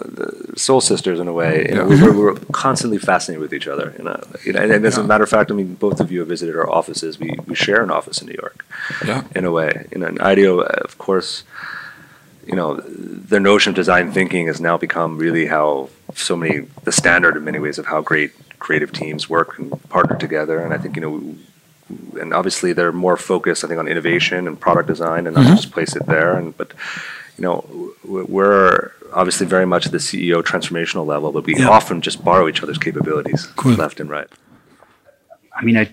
[0.56, 1.68] soul sisters in a way.
[1.70, 2.04] You know, yeah.
[2.06, 3.94] we're, we're, constantly fascinated with each other.
[3.98, 5.04] You know, you know and as yeah.
[5.04, 7.20] a matter of fact, I mean, both of you have visited our offices.
[7.20, 8.66] We we share an office in New York.
[9.06, 9.24] Yeah.
[9.36, 11.44] In a way, you know, and IDEO, of course
[12.46, 16.92] you know, the notion of design thinking has now become really how so many the
[16.92, 20.60] standard in many ways of how great creative teams work and partner together.
[20.60, 24.60] And I think you know, and obviously they're more focused, I think, on innovation and
[24.60, 25.56] product design, and not mm-hmm.
[25.56, 26.36] just place it there.
[26.36, 26.74] And but
[27.42, 31.70] you know, we're obviously very much at the CEO transformational level, but we yeah.
[31.70, 33.74] often just borrow each other's capabilities cool.
[33.74, 34.28] left and right.
[35.58, 35.92] I mean, I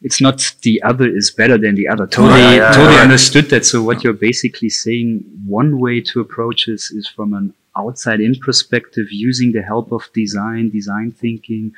[0.00, 2.06] it's not the other is better than the other.
[2.06, 3.02] Totally, yeah, yeah, totally yeah.
[3.02, 3.66] understood that.
[3.66, 8.34] So what you're basically saying, one way to approach this is from an outside in
[8.36, 11.74] perspective, using the help of design, design thinking,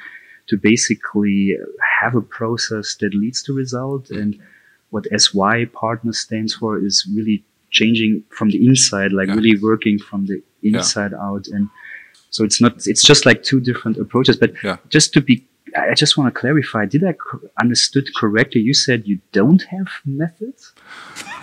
[0.46, 1.58] to basically
[2.00, 4.10] have a process that leads to result.
[4.10, 4.40] And
[4.90, 7.42] what SY partner stands for is really
[7.80, 10.36] changing from the inside, like really working from the
[10.70, 11.64] inside out and
[12.36, 12.72] So it's not.
[12.92, 14.34] It's just like two different approaches.
[14.42, 14.76] But Yeah.
[14.96, 15.34] just to be,
[15.92, 16.82] I just want to clarify.
[16.94, 18.60] Did I co- understood correctly?
[18.68, 19.88] You said you don't have
[20.20, 20.60] methods.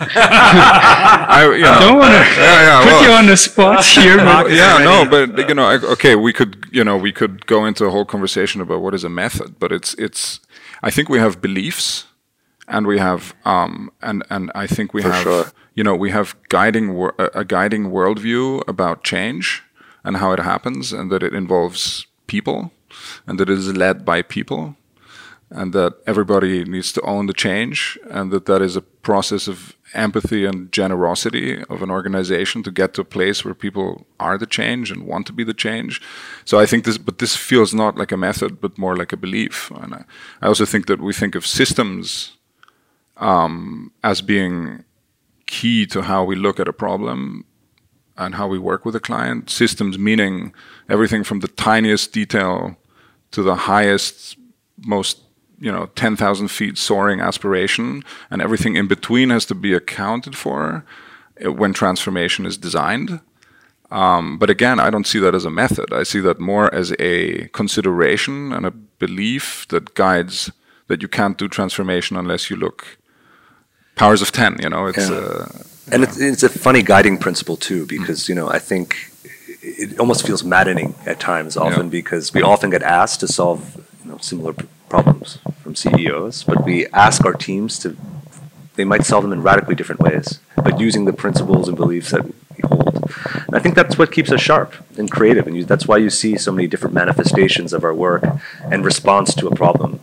[0.00, 4.16] I, you know, don't wanna yeah, yeah, Put well- you on the spot here.
[4.28, 7.34] Well, but- yeah, no, but you know, I- okay, we could, you know, we could
[7.46, 10.40] go into a whole conversation about what is a method, but it's, it's,
[10.82, 12.06] I think we have beliefs,
[12.68, 15.44] and we have, um, and and I think we have, sure.
[15.74, 19.62] You know, we have guiding a guiding worldview about change
[20.04, 22.72] and how it happens, and that it involves people,
[23.26, 24.76] and that it is led by people,
[25.50, 29.76] and that everybody needs to own the change, and that that is a process of
[29.94, 34.46] empathy and generosity of an organization to get to a place where people are the
[34.46, 36.00] change and want to be the change.
[36.44, 39.16] So I think this, but this feels not like a method, but more like a
[39.18, 39.70] belief.
[39.70, 40.04] And I,
[40.40, 42.38] I also think that we think of systems
[43.18, 44.84] um, as being
[45.52, 47.44] key to how we look at a problem
[48.16, 49.50] and how we work with a client.
[49.50, 50.52] Systems meaning
[50.88, 52.76] everything from the tiniest detail
[53.32, 54.36] to the highest,
[54.78, 55.20] most
[55.58, 60.84] you know, 10,000 feet soaring aspiration, and everything in between has to be accounted for
[61.44, 63.20] uh, when transformation is designed.
[63.90, 65.92] Um, but again, I don't see that as a method.
[65.92, 70.50] I see that more as a consideration and a belief that guides
[70.88, 72.98] that you can't do transformation unless you look
[73.96, 75.16] powers of 10, you know, it's, Yeah.
[75.16, 75.46] uh,
[75.92, 78.86] And it's, it's a funny guiding principle too, because you know I think
[79.62, 81.90] it almost feels maddening at times, often Yeah.
[82.00, 83.60] because we often get asked to solve
[84.04, 87.96] you know, similar p- problems from CEOs, but we ask our teams to
[88.76, 90.26] they might solve them in radically different ways,
[90.66, 92.32] but using the principles and beliefs that we
[92.70, 92.91] hold.
[93.02, 96.10] And I think that's what keeps us sharp and creative, and you, that's why you
[96.10, 98.24] see so many different manifestations of our work
[98.64, 100.00] and response to a problem.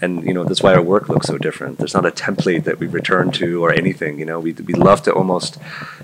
[0.00, 1.78] And you know that's why our work looks so different.
[1.78, 4.18] There's not a template that we return to or anything.
[4.18, 5.58] You know, we we love to almost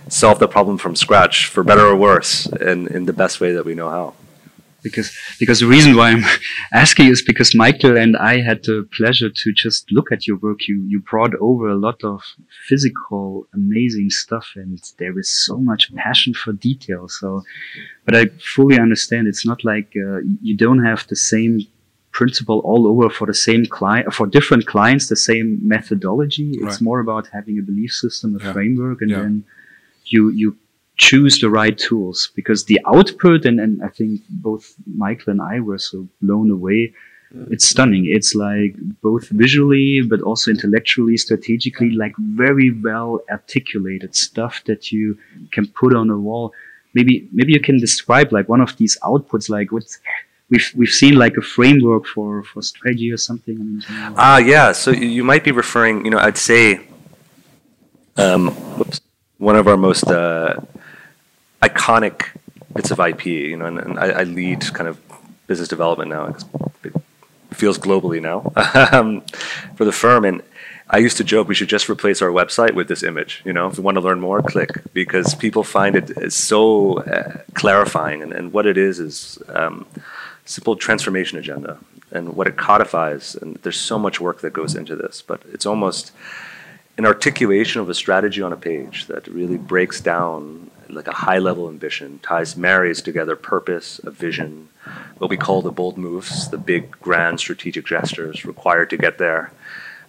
[0.08, 3.64] solve the problem from scratch, for better or worse, and in the best way that
[3.64, 4.14] we know how.
[4.84, 5.08] Because
[5.40, 6.24] because the reason why I'm
[6.84, 10.60] asking is because Michael and I had the pleasure to just look at your work.
[10.68, 12.20] You you brought over a lot of
[12.68, 17.08] physical, amazing stuff, and there is so much passion for detail.
[17.08, 17.42] So,
[18.04, 18.22] but I
[18.54, 20.18] fully understand it's not like uh,
[20.48, 21.52] you don't have the same
[22.12, 26.80] principle all over for the same client for different clients the same methodology it's Right.
[26.88, 28.52] more about having a belief system a Yeah.
[28.52, 29.22] framework and Yeah.
[29.22, 29.34] then
[30.12, 30.48] you you
[30.96, 35.60] choose the right tools because the output and, and I think both Michael and I
[35.60, 36.92] were so blown away.
[37.50, 38.06] It's stunning.
[38.06, 45.18] It's like both visually but also intellectually, strategically, like very well articulated stuff that you
[45.50, 46.52] can put on a wall.
[46.94, 49.84] Maybe maybe you can describe like one of these outputs, like what
[50.48, 53.82] we've we've seen like a framework for for strategy or something.
[54.16, 54.70] Ah, yeah.
[54.70, 56.86] So you you might be referring, you know, I'd say
[58.16, 59.00] um, whoops,
[59.38, 60.60] one of our most uh,
[61.68, 62.26] iconic
[62.74, 65.00] bits of IP, you know, and, I, lead kind of
[65.46, 66.34] business development now.
[66.84, 66.92] It
[67.52, 68.52] feels globally now
[68.92, 69.22] um,
[69.76, 70.24] for the firm.
[70.24, 70.42] And
[70.90, 73.42] I used to joke we should just replace our website with this image.
[73.44, 77.38] You know, if you want to learn more, click because people find it so uh,
[77.54, 78.22] clarifying.
[78.22, 79.86] And, and what it is is um,
[80.44, 81.78] simple transformation agenda
[82.10, 83.34] and what it codifies.
[83.34, 86.12] And there's so much work that goes into this, but it's almost
[86.96, 91.38] an articulation of a strategy on a page that really breaks down like a high
[91.38, 94.68] level ambition, ties, marries together purpose, a vision,
[95.18, 99.52] what we call the bold moves, the big, grand strategic gestures required to get there.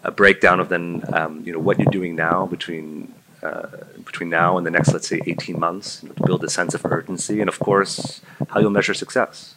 [0.04, 3.68] A breakdown of then, um, you know, what you're doing now between uh,
[4.04, 6.74] between now and the next, let's say, 18 months, you know, to build a sense
[6.74, 9.56] of urgency, and of course, how you'll measure success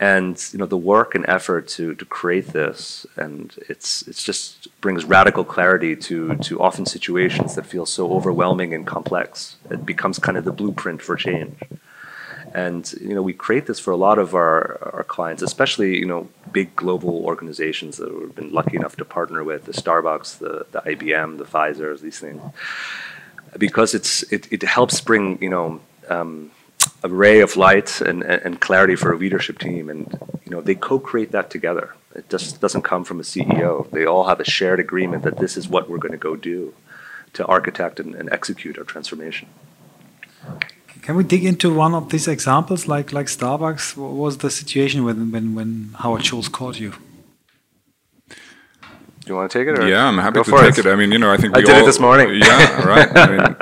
[0.00, 4.68] and you know the work and effort to to create this and it's it's just
[4.80, 10.18] brings radical clarity to to often situations that feel so overwhelming and complex it becomes
[10.18, 11.56] kind of the blueprint for change.
[12.52, 16.06] And you know we create this for a lot of our our clients especially you
[16.06, 20.66] know big global organizations that we've been lucky enough to partner with the starbucks the
[20.70, 22.42] the ibm the pfizers these things.
[23.58, 26.50] Because it's it, it helps bring you know um,
[27.02, 30.74] a ray of light and, and clarity for a leadership team and you know they
[30.74, 34.80] co-create that together it just doesn't come from a ceo they all have a shared
[34.80, 36.74] agreement that this is what we're going to go do
[37.32, 39.48] to architect and, and execute our transformation
[41.04, 43.94] Can we dig into one of these examples, like like Starbucks?
[43.94, 45.70] What was the situation when when when
[46.02, 46.92] Howard Schultz called you?
[49.24, 50.86] Do you want to take it or Yeah, I'm happy to take it.
[50.86, 52.28] I mean, you know, I think I did it this morning.
[52.34, 53.16] Yeah, right.
[53.16, 53.56] I mean,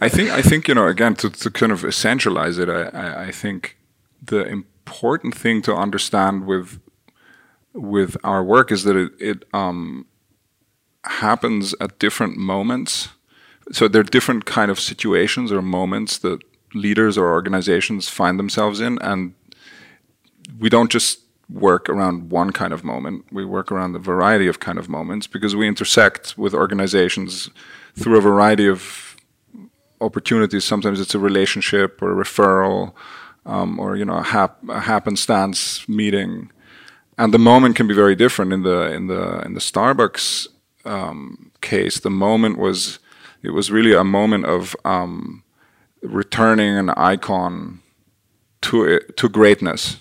[0.00, 2.68] I think I think you know again to to kind of essentialize it.
[2.68, 3.78] I I, I think
[4.22, 6.80] the important thing to understand with
[7.72, 10.06] with our work is that it, it um,
[11.04, 13.08] happens at different moments.
[13.72, 16.40] So there are different kind of situations or moments that
[16.74, 19.34] leaders or organizations find themselves in, and
[20.58, 23.24] we don't just work around one kind of moment.
[23.30, 27.50] We work around a variety of kind of moments because we intersect with organizations
[27.94, 29.16] through a variety of
[30.00, 30.64] opportunities.
[30.64, 32.92] Sometimes it's a relationship or a referral,
[33.44, 36.50] um, or you know, a, hap a happenstance meeting,
[37.16, 38.52] and the moment can be very different.
[38.52, 40.48] In the in the in the Starbucks
[40.84, 42.98] um, case, the moment was
[43.42, 45.44] it was really a moment of um,
[46.02, 47.80] returning an icon
[48.62, 49.98] to it, to greatness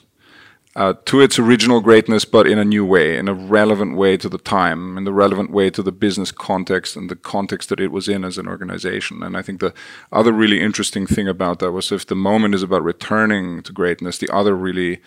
[0.75, 4.27] uh, to its original greatness, but in a new way, in a relevant way to
[4.27, 7.91] the time, in the relevant way to the business context and the context that it
[7.91, 9.23] was in as an organization.
[9.23, 9.73] And I think the
[10.11, 14.17] other really interesting thing about that was if the moment is about returning to greatness,
[14.17, 15.01] the other really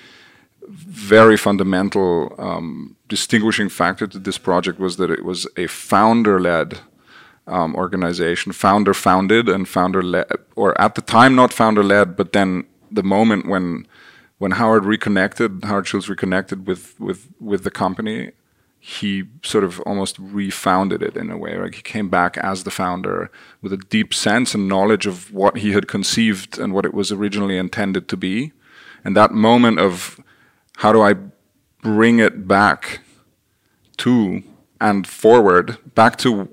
[0.69, 6.79] very fundamental um, distinguishing factor to this project was that it was a founder-led
[7.47, 13.47] um, organization, founder-founded and founder-led, or at the time not founder-led, but then the moment
[13.47, 13.87] when
[14.39, 18.33] when Howard reconnected, Howard Schultz reconnected with with with the company,
[18.79, 21.59] he sort of almost refounded it in a way.
[21.59, 23.31] Like he came back as the founder
[23.61, 27.11] with a deep sense and knowledge of what he had conceived and what it was
[27.11, 28.53] originally intended to be.
[29.05, 30.21] And that moment of
[30.79, 31.15] how do I
[31.83, 33.01] bring it back
[33.99, 34.43] to
[34.81, 36.49] and forward, back to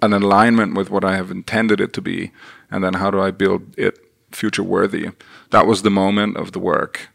[0.00, 2.32] an alignment with what I have intended it to be,
[2.70, 3.98] and then how do I build it
[4.32, 5.10] future worthy.
[5.50, 7.08] That was the moment of the work,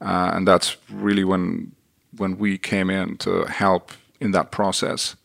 [0.00, 1.72] uh, and that's really when
[2.16, 5.16] when we came in to help in that process.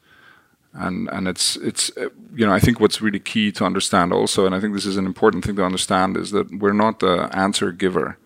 [0.73, 1.91] And and it's it's
[2.36, 4.97] you know I think what's really key to understand also, and I think this is
[4.97, 8.17] an important thing to understand, is that we're not the answer giver.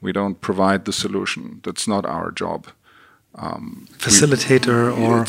[0.00, 1.60] We don't provide the solution.
[1.64, 2.66] That's not our job.
[3.34, 5.26] Um, Facilitator we, or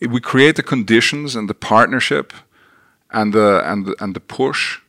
[0.00, 2.32] it, we create the conditions and the partnership
[3.10, 4.80] and the and the, and the push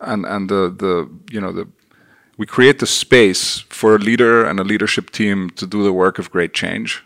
[0.00, 1.68] and and the the you know the
[2.36, 6.18] we create the space for a leader and a leadership team to do the work
[6.18, 7.02] of great change,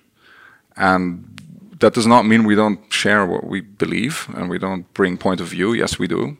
[0.76, 1.34] and
[1.80, 5.40] that does not mean we don't share what we believe and we don't bring point
[5.40, 5.72] of view.
[5.72, 6.36] Yes, we do.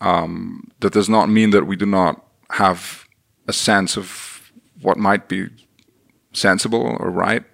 [0.00, 3.06] Um, that does not mean that we do not have
[3.46, 5.48] a sense of what might be
[6.32, 7.44] sensible or right.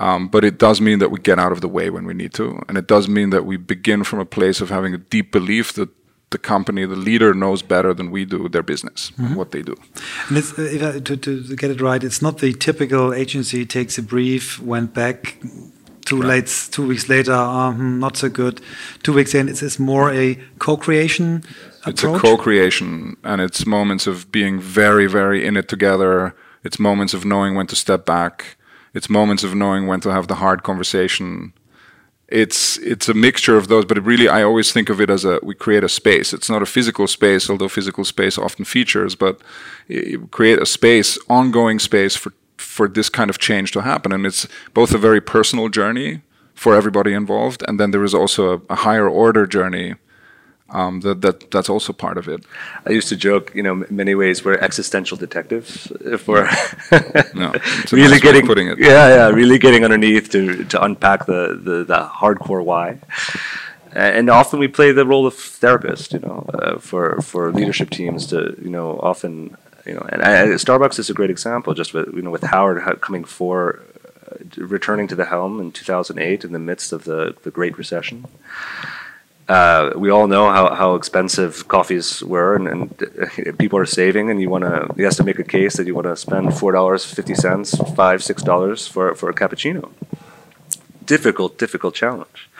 [0.00, 2.32] Um, but it does mean that we get out of the way when we need
[2.34, 2.62] to.
[2.68, 5.72] And it does mean that we begin from a place of having a deep belief
[5.72, 5.90] that
[6.30, 9.34] the company, the leader knows better than we do their business, mm -hmm.
[9.34, 9.74] what they do.
[10.28, 13.98] And it's, uh, I, to, to, get it right, it's not the typical agency takes
[13.98, 15.36] a brief, went back,
[16.04, 16.28] two right.
[16.28, 18.60] late, two weeks later, um, not so good.
[19.02, 21.42] Two weeks in, it's, it's more a co-creation.
[21.86, 26.34] It's a co-creation, and it's moments of being very, very in it together.
[26.62, 28.56] It's moments of knowing when to step back.
[28.94, 31.52] It's moments of knowing when to have the hard conversation
[32.28, 35.40] it's it's a mixture of those but really i always think of it as a
[35.42, 36.34] we create a space.
[36.34, 39.40] It's not a physical space although physical space often features but
[40.30, 44.12] create a space ongoing space for for this kind of change to happen.
[44.12, 46.22] And it's both a very personal journey
[46.54, 49.94] for everybody involved and then there is also a, a higher order journey
[50.70, 52.44] um, that, that that's also part of it.
[52.86, 55.90] I used to joke, you know, many ways we're existential detectives.
[56.00, 56.48] If we're
[57.34, 57.54] no,
[57.92, 58.78] really nice getting, putting it.
[58.78, 62.98] yeah, yeah, really getting underneath to to unpack the the, the hardcore why.
[63.92, 68.26] And often we play the role of therapist, you know, uh, for for leadership teams
[68.26, 69.56] to, you know, often,
[69.86, 71.72] you know, and I, Starbucks is a great example.
[71.72, 73.80] Just with you know, with Howard coming for,
[74.30, 78.26] uh, returning to the helm in 2008 in the midst of the the Great Recession
[79.48, 84.40] uh, we all know how, how expensive coffees were, and, and people are saving, and
[84.40, 84.92] you want to.
[84.94, 87.74] He has to make a case that you want to spend four dollars fifty cents,
[87.94, 89.90] five six dollars for for a cappuccino.
[91.04, 92.50] Difficult, difficult challenge.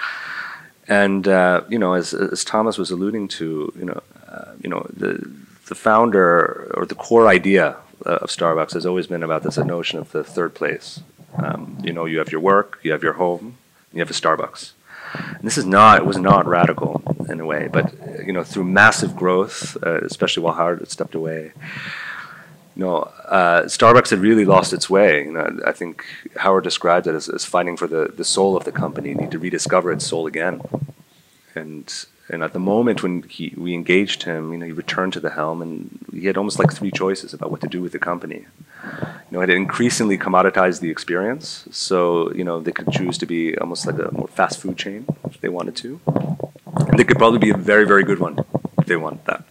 [0.88, 4.86] And uh, you know, as, as Thomas was alluding to, you know, uh, you know,
[4.90, 5.30] the
[5.66, 7.76] the founder or the core idea
[8.06, 11.00] of Starbucks has always been about this notion of the third place.
[11.36, 13.58] Um, you know, you have your work, you have your home,
[13.92, 14.72] you have a Starbucks
[15.18, 17.92] and this is not it was not radical in a way, but
[18.26, 21.52] you know through massive growth, uh, especially while Howard had stepped away.
[22.76, 25.24] You know, uh, Starbucks had really lost its way.
[25.24, 26.04] You know, I think
[26.36, 29.38] Howard described it as, as fighting for the, the soul of the company, need to
[29.40, 30.62] rediscover its soul again.
[31.56, 31.92] And
[32.30, 35.30] and at the moment when he, we engaged him, you know, he returned to the
[35.30, 38.46] helm, and he had almost like three choices about what to do with the company.
[38.84, 43.56] You know, it increasingly commoditized the experience, so you know they could choose to be
[43.58, 46.00] almost like a more fast food chain if they wanted to.
[46.88, 48.38] And they could probably be a very, very good one
[48.78, 49.44] if they want that.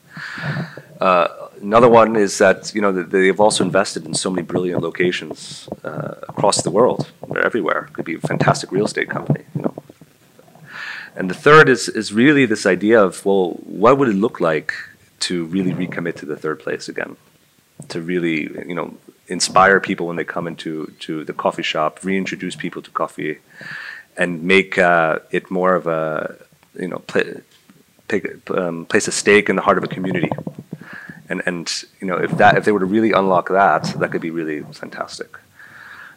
[1.00, 1.28] Uh,
[1.62, 6.16] another one is that you know they've also invested in so many brilliant locations uh,
[6.30, 7.86] across the world, They're everywhere.
[7.90, 9.46] It could be a fantastic real estate company.
[9.56, 9.74] You know,
[11.18, 14.72] and the third is, is really this idea of, well, what would it look like
[15.22, 17.18] to really recommit to the third place again?
[17.90, 18.96] To really, you know,
[19.28, 23.40] inspire people when they come into to the coffee shop, reintroduce people to coffee,
[24.16, 26.38] and make uh, it more of a
[26.80, 27.02] you know
[28.08, 30.30] take, um, place a stake in the heart of a community.
[31.30, 34.22] And and you know if that if they were to really unlock that, that could
[34.22, 35.38] be really fantastic.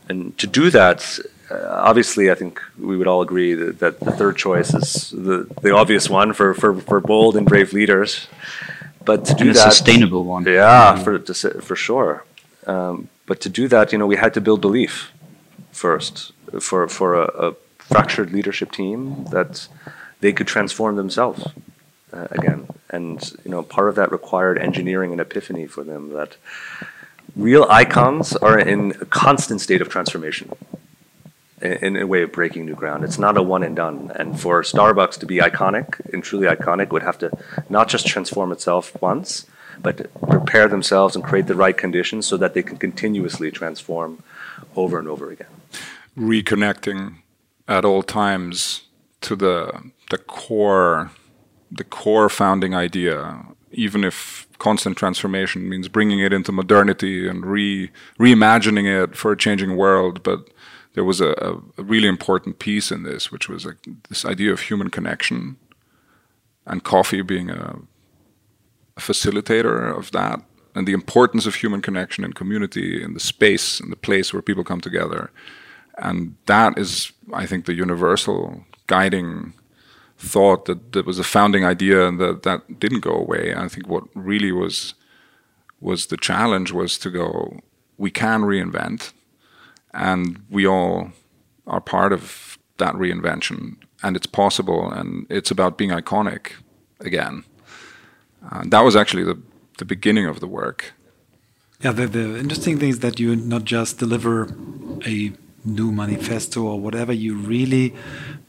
[0.08, 1.18] And to do that,
[1.50, 5.74] obviously, I think we would all agree that, that the third choice is the, the
[5.74, 8.28] obvious one for, for, for bold and brave leaders.
[9.04, 10.44] But to do and a that, sustainable one.
[10.44, 12.24] yeah, for to, for sure.
[12.66, 15.12] Um, but to do that, you know, we had to build belief
[15.72, 19.68] first for for a, a fractured leadership team that
[20.20, 21.48] they could transform themselves
[22.12, 22.68] uh, again.
[22.90, 26.36] And you know, part of that required engineering and epiphany for them that
[27.34, 30.52] real icons are in a constant state of transformation
[31.60, 33.04] in, a way of breaking new ground.
[33.04, 34.12] It's not a one and done.
[34.14, 37.30] And for Starbucks to be iconic and truly iconic would have to
[37.68, 39.46] not just transform itself once,
[39.82, 44.22] but prepare themselves and create the right conditions so that they can continuously transform
[44.76, 45.46] over and over again.
[46.18, 47.16] reconnecting
[47.68, 48.82] at all times
[49.20, 51.10] to the the core
[51.70, 57.90] the core founding idea even if constant transformation means bringing it into modernity and re
[58.18, 60.48] reimagining it for a changing world but
[60.94, 61.32] there was a,
[61.78, 63.78] a, really important piece in this which was like
[64.08, 65.56] this idea of human connection
[66.66, 67.76] and coffee being a,
[68.96, 70.40] a facilitator of that
[70.74, 74.42] and the importance of human connection and community in the space and the place where
[74.42, 75.30] people come together.
[75.98, 79.54] And that is i think the universal guiding
[80.18, 83.54] thought that, that was a founding idea and that that didn't go away.
[83.54, 84.94] I think what really was
[85.80, 87.60] was the challenge was to go
[87.96, 89.12] we can reinvent
[89.92, 91.12] and we all
[91.66, 93.76] are part of that reinvention.
[94.02, 96.52] And it's possible and it's about being iconic
[97.00, 97.44] again.
[98.50, 99.38] And that was actually the,
[99.78, 100.92] the beginning of the work.
[101.82, 104.48] Yeah, the, the interesting thing is that you not just deliver
[105.06, 105.32] a
[105.64, 107.94] new manifesto or whatever, you really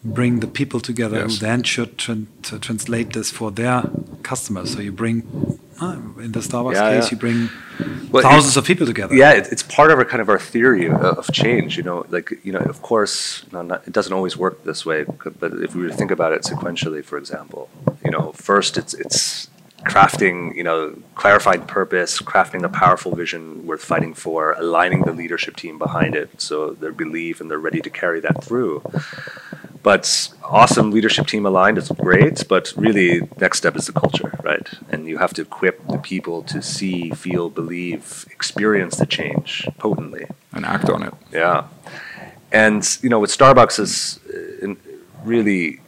[0.03, 1.31] bring the people together Yes.
[1.39, 3.83] who then should tran to translate this for their
[4.23, 4.73] customers.
[4.73, 5.23] So you bring,
[5.79, 7.11] uh, in the Starbucks Yeah, case, yeah.
[7.11, 7.49] you bring
[8.11, 9.15] Well, thousands of people together.
[9.15, 11.77] Yeah, it, it's part of our kind of our theory of, of change.
[11.77, 15.05] You know, like you know, of course, no, not, it doesn't always work this way.
[15.39, 17.69] But if we were to think about it sequentially, for example,
[18.03, 19.47] you know, first it's it's
[19.84, 25.55] crafting, you know, clarifying purpose, crafting a powerful vision worth fighting for, aligning the leadership
[25.55, 28.84] team behind it, so they believe and they're ready to carry that through.
[29.84, 34.67] But awesome leadership team aligned is great, but really next step is the culture, right?
[34.89, 40.27] And you have to equip the people to see, feel, believe, experience the change potently.
[40.53, 41.67] and act on it Yeah.
[42.51, 44.19] And, you know, with Starbucks is
[44.61, 44.75] uh,
[45.23, 45.79] really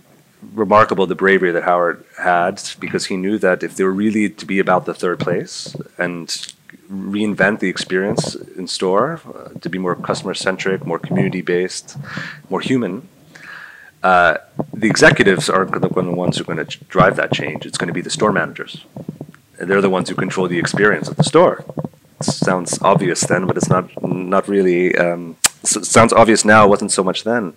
[0.54, 4.46] remarkable the bravery that Howard had because he knew that if they were really to
[4.46, 6.28] be about the third place and
[6.92, 11.98] reinvent the experience in store uh, to be more customer centric, more community based,
[12.50, 13.08] more human,
[14.04, 14.38] uh,
[14.74, 17.66] the executives aren't the the ones who are going to drive that change.
[17.66, 18.86] It's going to be the store managers.
[19.58, 21.64] And they're the ones who control the experience of the store.
[22.22, 24.96] sounds obvious then, but it's not not really.
[24.98, 26.66] Um, sounds obvious now.
[26.66, 27.54] It wasn't so much then.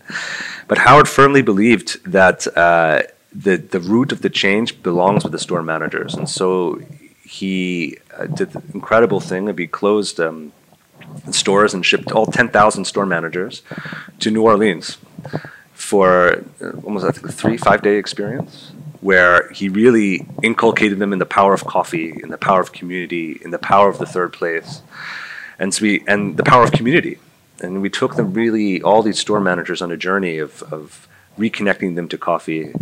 [0.69, 3.03] But Howard firmly believed that uh,
[3.33, 6.81] the the root of the change belongs with the store managers, and so
[7.25, 10.53] he uh, did the incredible thing he closed um,
[11.31, 13.63] stores and shipped all ten thousand store managers
[14.21, 14.99] to New Orleans
[15.73, 21.13] for uh, almost I think a three five day experience where he really inculcated them
[21.13, 24.07] in the power of coffee, in the power of community, in the power of the
[24.07, 24.83] third place,
[25.59, 27.19] and so we and the power of community,
[27.61, 31.95] and we took them really all these store managers on a journey of of reconnecting
[31.95, 32.73] them to coffee.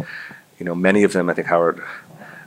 [0.58, 1.82] You know, many of them I think Howard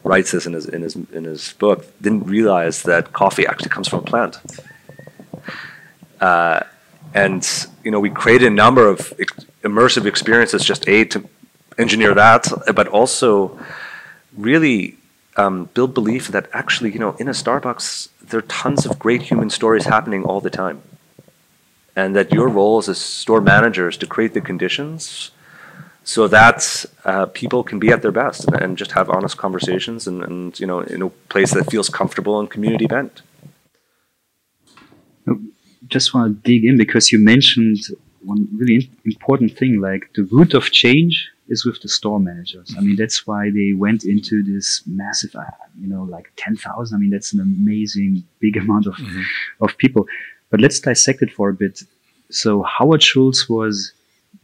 [0.03, 3.87] writes this in his in his in his book didn't realize that coffee actually comes
[3.87, 4.37] from a plant.
[6.19, 6.61] Uh,
[7.13, 11.27] and you know we created a number of ex- immersive experiences just a to
[11.77, 13.57] engineer that but also
[14.35, 14.97] really
[15.37, 19.21] um, build belief that actually you know in a starbucks there are tons of great
[19.21, 20.81] human stories happening all the time
[21.97, 25.31] and that your role as a store manager is to create the conditions
[26.03, 30.07] so that uh, people can be at their best and, and just have honest conversations
[30.07, 33.21] and, and you know in a place that feels comfortable and community bent
[35.87, 37.79] just want to dig in because you mentioned
[38.23, 42.75] one really important thing like the root of change is with the store managers.
[42.77, 45.43] I mean, that's why they went into this massive, uh,
[45.79, 46.93] you know, like 10,000.
[46.93, 48.95] I mean, that's an amazing big amount of,
[49.61, 50.05] of people.
[50.49, 51.83] But let's dissect it for a bit.
[52.29, 53.93] So Howard Schultz was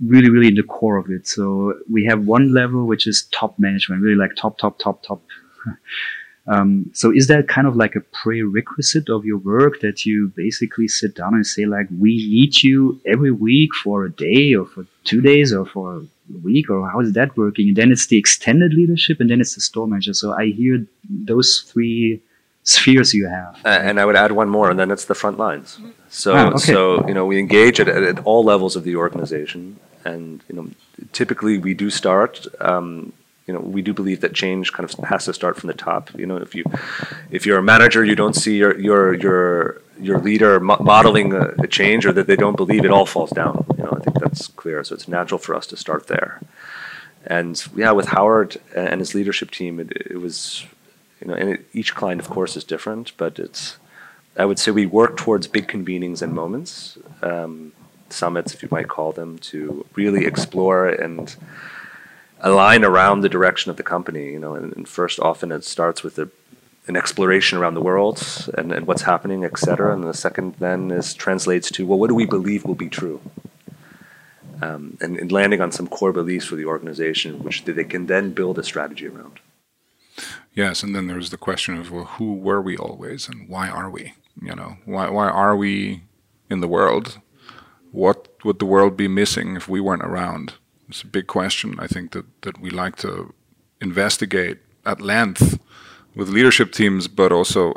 [0.06, 1.28] really, really in the core of it.
[1.28, 5.22] So we have one level, which is top management, really like top, top, top, top.
[6.46, 10.90] Um, so is that kind of like a prerequisite of your work that you basically
[10.90, 14.86] sit down and say like, we need you every week for a day or for
[15.06, 17.70] two days or for a week or how is that working?
[17.70, 20.14] And then it's the extended leadership and then it's the store manager.
[20.14, 22.22] So I hear those three
[22.64, 23.60] spheres you have.
[23.66, 25.80] And I would add one more, and then it's the front lines.
[26.10, 26.58] So, Ah, okay.
[26.58, 30.56] so you know, we engage at, at, at all levels of the organization, and you
[30.56, 30.70] know,
[31.12, 32.46] typically we do start.
[32.60, 33.14] Um,
[33.48, 36.10] you know, we do believe that change kind of has to start from the top.
[36.18, 36.64] You know, if you
[37.30, 41.50] if you're a manager, you don't see your your your your leader mo- modeling a,
[41.60, 43.66] a change, or that they don't believe it all falls down.
[43.78, 44.84] You know, I think that's clear.
[44.84, 46.40] So it's natural for us to start there.
[47.26, 50.66] And yeah, with Howard and his leadership team, it, it was,
[51.24, 53.78] you know, and it, each client, of course, is different, but it's,
[54.38, 57.72] I would say we work towards big convenings and moments, um,
[58.10, 61.36] summits, if you might call them, to really explore and
[62.42, 64.32] align around the direction of the company.
[64.34, 66.28] You know, and, and first, often it starts with a,
[66.88, 68.18] an exploration around the world
[68.58, 69.94] and, and what's happening, et cetera.
[69.94, 73.22] And the second then is translates to, well, what do we believe will be true?
[74.64, 78.32] um, and, and landing on some core beliefs for the organization, which they can then
[78.32, 79.40] build a strategy around.
[80.54, 83.90] Yes, and then there's the question of well, who were we always, and why are
[83.90, 84.14] we?
[84.42, 86.04] You know, why why are we
[86.50, 87.20] in the world?
[87.92, 90.54] What would the world be missing if we weren't around?
[90.90, 91.76] It's a big question.
[91.80, 93.34] I think that that we like to
[93.82, 95.60] investigate at length
[96.16, 97.74] with leadership teams, but also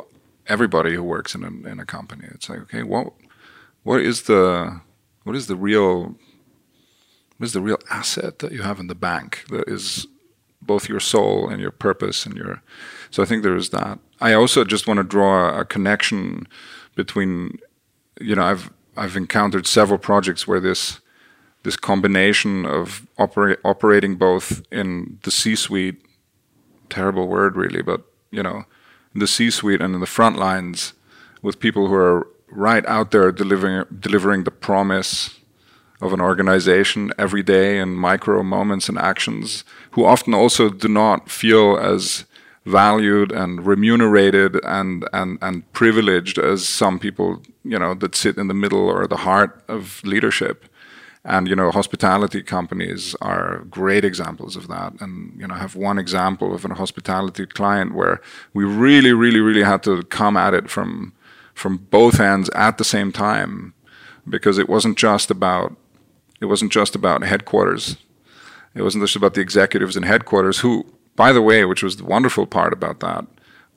[0.47, 2.27] everybody who works in a in a company.
[2.29, 3.13] It's like, okay, what
[3.83, 4.81] what is the
[5.23, 6.15] what is the real
[7.37, 10.07] what is the real asset that you have in the bank that is
[10.67, 12.61] both your soul and your purpose and your
[13.09, 13.99] so i think there is that.
[14.19, 16.47] I also just want to draw a, connection
[16.95, 17.59] between
[18.19, 20.99] you know i've i've encountered several projects where this
[21.63, 26.01] this combination of operate, operating both in the c suite
[26.89, 28.01] terrible word really but
[28.31, 28.65] you know
[29.13, 30.93] in the c suite and in the front lines
[31.41, 35.39] with people who are right out there delivering delivering the promise
[36.01, 41.29] of an organization every day in micro moments and actions who often also do not
[41.29, 42.25] feel as
[42.65, 48.47] valued and remunerated and, and, and privileged as some people you know that sit in
[48.47, 50.65] the middle or the heart of leadership.
[51.23, 54.93] And you know hospitality companies are great examples of that.
[55.01, 58.21] And you know I have one example of a hospitality client where
[58.53, 61.13] we really really really had to come at it from
[61.53, 63.73] from both ends at the same time
[64.29, 65.75] because it wasn't just about
[66.39, 67.97] it wasn't just about headquarters.
[68.75, 70.85] It wasn't just about the executives in headquarters, who,
[71.15, 73.25] by the way, which was the wonderful part about that,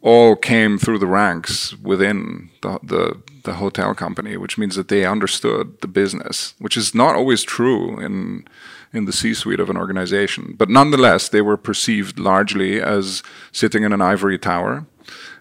[0.02, 5.04] all came through the ranks within the, the, the hotel company, which means that they
[5.04, 8.46] understood the business, which is not always true in
[8.92, 10.54] in the C-suite of an organization.
[10.58, 14.84] But nonetheless, they were perceived largely as sitting in an ivory tower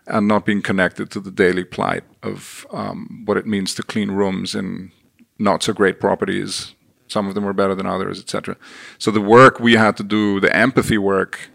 [0.06, 4.12] and not being connected to the daily plight of um, what it means to clean
[4.12, 4.92] rooms in
[5.38, 6.76] not so great properties
[7.10, 8.56] some of them were better than others, etc.
[8.98, 11.50] So the work we had to do, the empathy work,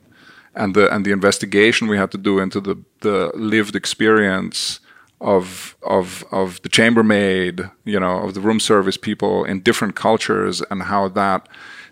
[0.55, 4.81] and the and the investigation we had to do into the the lived experience
[5.21, 10.63] of of of the chambermaid, you know, of the room service people in different cultures,
[10.71, 11.49] and how that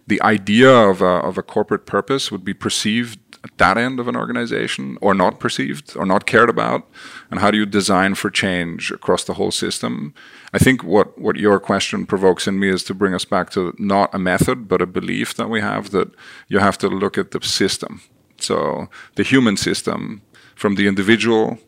[0.07, 4.09] the idea of a of a corporate purpose would be perceived at that end of
[4.09, 6.87] an organization or not perceived or not cared about?
[7.31, 10.15] And how do you design for change across the whole system?
[10.53, 13.75] I think what, what your question provokes in me is to bring us back to
[13.79, 16.11] not a method but a belief that we have that
[16.49, 18.03] you have to look at the system.
[18.39, 20.23] So the human system
[20.55, 21.59] from the individual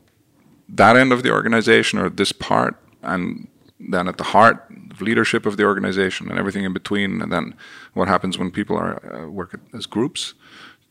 [0.69, 3.49] that end of the organization or this part and
[3.79, 7.55] then at the heart of leadership of the organization and everything in between and then
[7.93, 10.35] what happens when people are uh, work as groups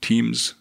[0.01, 0.53] teams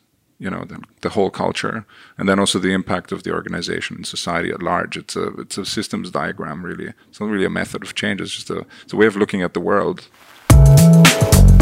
[0.43, 1.84] you know the, the, whole culture
[2.18, 5.57] and then also the impact of the organization and society at large it's a it's
[5.57, 8.93] a systems diagram really it's not really a method of change it's just a, it's
[8.93, 10.09] a way of looking at the world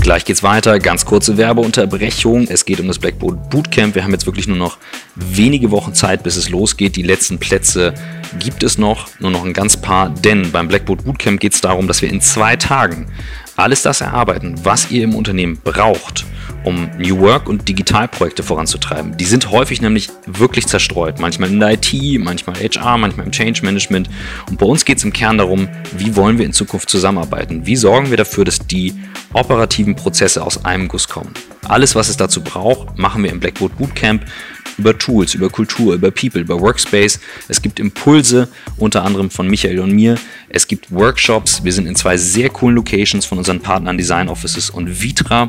[0.03, 0.79] Gleich geht's weiter.
[0.79, 2.49] Ganz kurze Werbeunterbrechung.
[2.49, 3.95] Es geht um das Blackboard Bootcamp.
[3.95, 4.79] Wir haben jetzt wirklich nur noch
[5.15, 6.97] wenige Wochen Zeit, bis es losgeht.
[6.97, 7.93] Die letzten Plätze
[8.39, 10.09] gibt es noch, nur noch ein ganz paar.
[10.09, 13.09] Denn beim Blackboard Bootcamp geht es darum, dass wir in zwei Tagen
[13.57, 16.25] alles das erarbeiten, was ihr im Unternehmen braucht,
[16.65, 19.17] um New Work und Digitalprojekte voranzutreiben.
[19.17, 21.19] Die sind häufig nämlich wirklich zerstreut.
[21.19, 24.09] Manchmal in der IT, manchmal HR, manchmal im Change Management.
[24.49, 27.67] Und bei uns geht es im Kern darum, wie wollen wir in Zukunft zusammenarbeiten?
[27.67, 28.95] Wie sorgen wir dafür, dass die
[29.33, 31.33] operativen Prozesse aus einem Guss kommen?
[31.69, 34.25] Alles, was es dazu braucht, machen wir im Blackboard Bootcamp
[34.81, 37.21] über Tools, über Kultur, über People, über Workspace.
[37.49, 38.49] Es gibt Impulse,
[38.79, 40.17] unter anderem von Michael und mir.
[40.49, 41.63] Es gibt Workshops.
[41.63, 45.49] Wir sind in zwei sehr coolen Locations von unseren Partnern Design Offices und Vitra.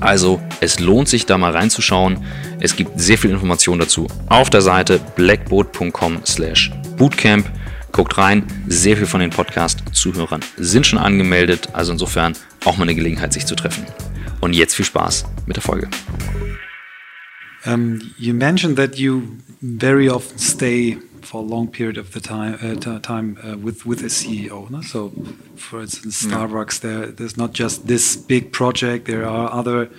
[0.00, 2.24] Also es lohnt sich da mal reinzuschauen.
[2.60, 7.46] Es gibt sehr viel Information dazu auf der Seite blackboat.com/bootcamp.
[7.92, 12.34] Guckt rein, sehr viel von den Podcast-Zuhörern sind schon angemeldet, also insofern
[12.64, 13.86] auch mal eine Gelegenheit, sich zu treffen.
[14.40, 15.88] Und jetzt viel Spaß mit der Folge.
[17.64, 19.22] Um, you mentioned that you
[19.62, 24.00] very often stay for a long period of the time uh, time uh, with with
[24.00, 24.70] a CEO.
[24.70, 24.80] No?
[24.80, 25.12] So,
[25.56, 29.06] for instance, Starbucks, there there's not just this big project.
[29.06, 29.90] There are other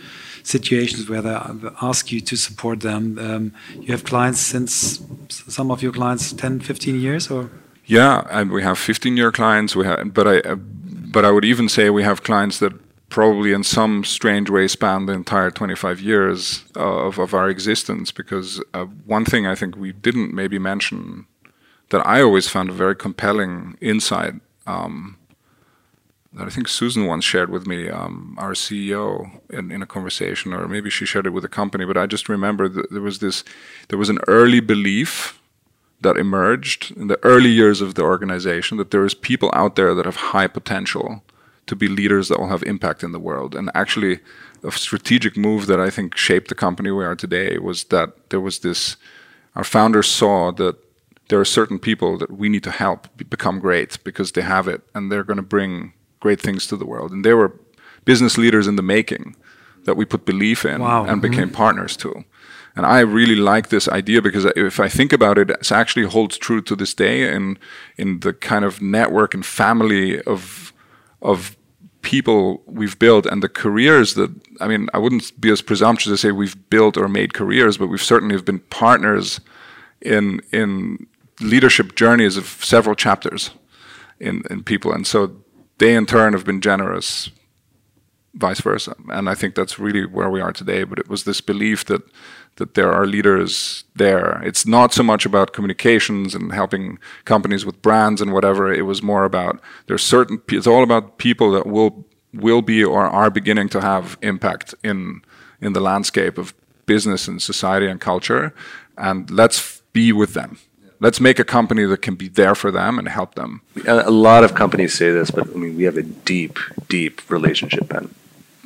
[0.44, 1.38] situations where they
[1.82, 3.20] ask you to support them.
[3.20, 7.50] Um, you have clients since some of your clients 10, 15 years, or
[7.86, 9.76] yeah, and we have 15 year clients.
[9.76, 12.74] We have, but I, uh, but I would even say we have clients that
[13.10, 18.62] probably in some strange way span the entire 25 years of, of our existence because
[18.74, 21.26] uh, one thing I think we didn't maybe mention
[21.90, 24.34] that I always found a very compelling insight
[24.66, 25.18] um,
[26.34, 30.54] that I think Susan once shared with me, um, our CEO, in, in a conversation,
[30.54, 33.20] or maybe she shared it with the company, but I just remember that there was
[33.20, 33.44] this,
[33.88, 35.42] there was an early belief
[36.02, 39.96] that emerged in the early years of the organization that there is people out there
[39.96, 41.24] that have high potential
[41.68, 43.56] to be leaders that will have impact in the world.
[43.56, 44.20] And actually,
[44.64, 48.42] a strategic move that I think shaped the company we are today was that there
[48.42, 48.98] was this.
[49.56, 50.76] Our founders saw that
[51.30, 54.82] there are certain people that we need to help become great because they have it
[54.94, 57.12] and they're going to bring great things to the world.
[57.12, 57.60] And they were
[58.06, 59.36] business leaders in the making
[59.84, 61.06] that we put belief in wow.
[61.06, 61.56] and became mm-hmm.
[61.56, 62.24] partners to.
[62.76, 66.38] And I really like this idea because if I think about it, it actually holds
[66.38, 67.58] true to this day in
[67.98, 70.74] in the kind of network and family of
[71.22, 71.57] of
[72.02, 74.32] people we've built and the careers that
[74.62, 77.88] I mean I wouldn't be as presumptuous to say we've built or made careers, but
[77.88, 79.40] we've certainly have been partners
[80.02, 81.08] in in
[81.42, 83.52] leadership journeys of several chapters
[84.20, 85.36] in in people, and so
[85.78, 87.30] they in turn have been generous,
[88.34, 88.96] vice versa.
[89.10, 90.84] And I think that's really where we are today.
[90.84, 92.02] But it was this belief that
[92.58, 94.42] that there are leaders there.
[94.44, 98.72] It's not so much about communications and helping companies with brands and whatever.
[98.74, 100.42] It was more about there's certain.
[100.50, 105.22] It's all about people that will will be or are beginning to have impact in
[105.62, 106.54] in the landscape of
[106.86, 108.54] business and society and culture,
[108.98, 110.58] and let's be with them.
[111.00, 113.62] Let's make a company that can be there for them and help them.
[113.88, 116.58] A lot of companies say this, but I mean, we have a deep,
[116.90, 118.14] deep relationship, and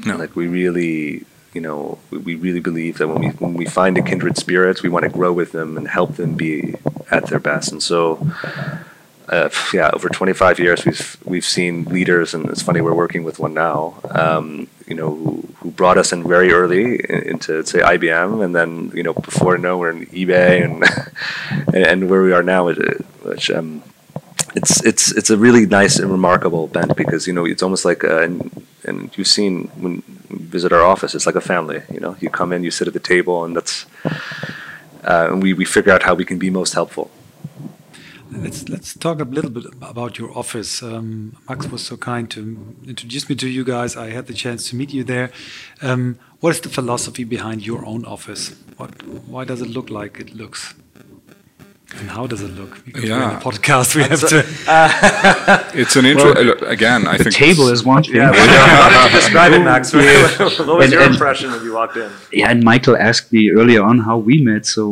[0.06, 0.16] No.
[0.18, 4.02] like we really you know, we, really believe that when we when we find a
[4.02, 6.76] kindred spirit, we want to grow with them and help them be
[7.10, 7.72] at their best.
[7.72, 8.26] And so,
[9.28, 13.40] uh, yeah, over 25 years, we've we've seen leaders, and it's funny we're working with
[13.40, 14.00] one now.
[14.12, 18.92] Um, you know, who, who brought us in very early into say IBM, and then
[18.94, 20.64] you know before no, we're in eBay,
[21.74, 23.84] and and where we are now, which um,
[24.56, 28.04] it's it's it's a really nice and remarkable bent because you know it's almost like
[28.04, 30.04] uh, and, and you've seen when
[30.52, 32.94] visit our office it's like a family you know you come in you sit at
[32.94, 33.86] the table and that's
[35.04, 37.10] uh, and we, we figure out how we can be most helpful
[38.32, 40.82] Let's let's talk a little bit about your office.
[40.82, 42.40] Um, Max was so kind to
[42.88, 43.98] introduce me to you guys.
[43.98, 45.32] I had the chance to meet you there.
[45.82, 48.56] Um, what is the philosophy behind your own office?
[48.78, 50.74] What, why does it look like it looks?
[52.00, 52.84] And how does it look?
[52.86, 53.38] Because we're in Yeah.
[53.38, 54.40] a podcast, we have to.
[55.82, 56.32] It's an intro.
[56.34, 58.22] uh, again, I The think table is one thing.
[58.22, 60.04] how did you describe it max what
[60.68, 63.84] was And- your and- impression when you walked in Yeah, and Michael asked me earlier
[63.84, 64.66] on how we met.
[64.66, 64.84] So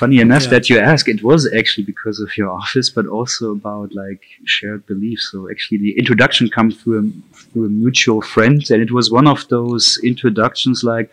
[0.00, 0.50] funny enough Yeah.
[0.54, 4.84] that you ask, it was actually because of your office, but also about like shared
[4.86, 5.24] beliefs.
[5.30, 7.04] So actually, the introduction comes through a,
[7.52, 11.08] through a mutual friend, and it was one of those introductions like,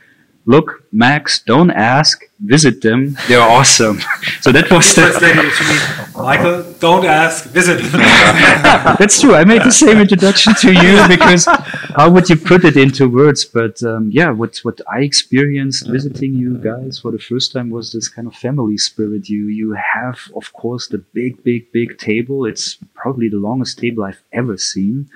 [0.46, 3.18] "Look, Max, don't ask, visit them.
[3.28, 4.00] They're awesome."
[4.41, 7.82] so that was the, Michael, don't ask, visit.
[7.82, 8.02] them.
[9.00, 9.36] That's true.
[9.36, 13.46] I made the same introduction to you because how would you put it into words?
[13.46, 17.91] But um, yeah, what what I experienced visiting you guys for the first time was
[17.91, 19.30] this kind of family spirit.
[19.30, 22.46] You you have, of course, the big, big, big table.
[22.46, 25.10] It's probably the longest table I've ever seen.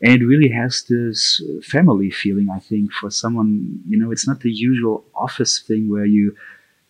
[0.00, 4.28] And it really has this uh, family feeling, I think, for someone, you know, it's
[4.28, 6.36] not the usual office thing where you,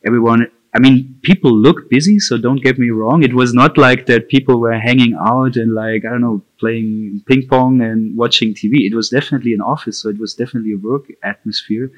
[0.05, 3.23] everyone I mean, people look busy, so don't get me wrong.
[3.23, 7.23] It was not like that people were hanging out and like, I don't know, playing
[7.27, 8.87] ping pong and watching TV.
[8.89, 11.91] It was definitely an office, so it was definitely a work atmosphere,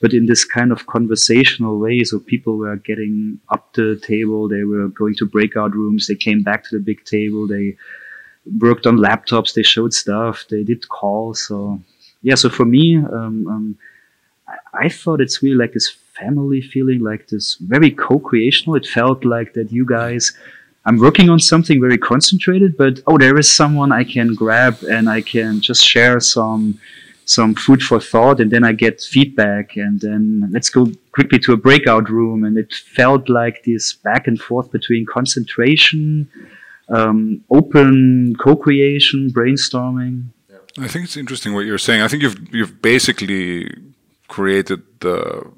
[0.00, 2.02] but in this kind of conversational way.
[2.02, 6.42] So people were getting up the table, they were going to breakout rooms, they came
[6.42, 7.76] back to the big table, they
[8.58, 11.46] worked on laptops, they showed stuff, they did calls.
[11.46, 11.80] So,
[12.22, 13.78] yeah, so for me, um, um,
[14.48, 18.76] I, I thought it's really like this family feeling, like this very co-creational.
[18.76, 20.32] It felt like that you guys,
[20.84, 25.08] I'm working on something very concentrated, but oh, there is someone I can grab and
[25.08, 26.78] I can just share some
[27.28, 31.52] some food for thought and then I get feedback and then let's go quickly to
[31.52, 36.26] a breakout room and it felt like this back and forth between concentration,
[36.88, 40.24] um, open co-creation, brainstorming.
[40.78, 42.02] I think it's interesting what you're saying.
[42.02, 43.70] I think you've you've basically
[44.28, 45.50] created the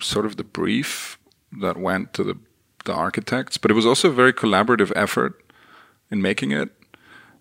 [0.00, 1.18] sort of the brief
[1.60, 2.36] that went to the
[2.84, 5.42] the architects, but it was also a very collaborative effort
[6.10, 6.70] in making it.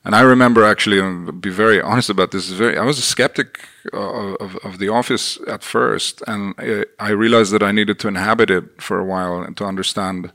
[0.04, 2.50] And I remember actually, and I'll be very honest about this.
[2.50, 6.54] Very, I was a skeptic of, of the office at first, and
[7.00, 10.32] I realized that I needed to inhabit it for a while and to understand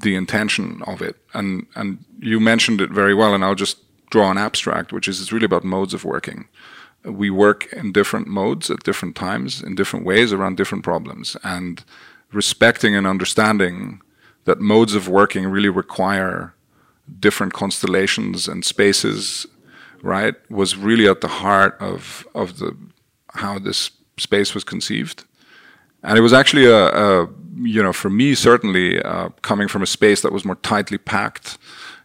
[0.00, 1.16] the intention of it.
[1.34, 3.78] And and you mentioned it very well, and I'll just
[4.10, 6.48] draw an abstract, which is it's really about modes of working.
[7.04, 11.84] We work in different modes at different times, in different ways around different problems, and
[12.32, 14.00] respecting and understanding
[14.44, 16.54] that modes of working really require
[17.20, 19.46] different constellations and spaces,
[20.02, 22.76] right, was really at the heart of of the
[23.34, 25.24] how this space was conceived,
[26.02, 27.28] and it was actually a, a
[27.62, 31.58] you know for me certainly uh, coming from a space that was more tightly packed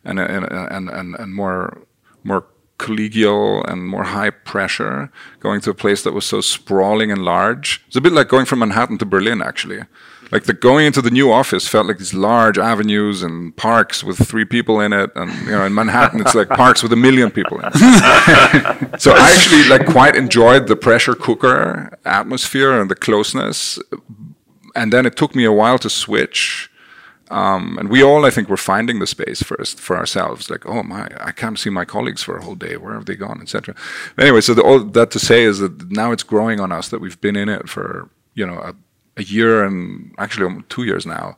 [0.04, 1.82] and and and and, and more
[2.24, 2.45] more
[2.80, 7.82] collegial and more high pressure, going to a place that was so sprawling and large.
[7.88, 9.84] It's a bit like going from Manhattan to Berlin, actually
[10.34, 14.18] like the going into the new office felt like these large avenues and parks with
[14.18, 17.30] three people in it, and you know in Manhattan it's like parks with a million
[17.30, 17.74] people in it.
[18.99, 23.78] so I actually like quite enjoyed the pressure cooker atmosphere and the closeness,
[24.76, 26.69] and then it took me a while to switch.
[27.32, 30.49] Um, and we all, I think, were finding the space first for ourselves.
[30.49, 32.78] Like, oh my, I can't see my colleagues for a whole day.
[32.78, 33.76] Where have they gone, etc.
[34.19, 37.01] Anyway, so the, all that to say is that now it's growing on us that
[37.01, 38.76] we've been in it for you know a
[39.17, 41.38] a year and actually two years now,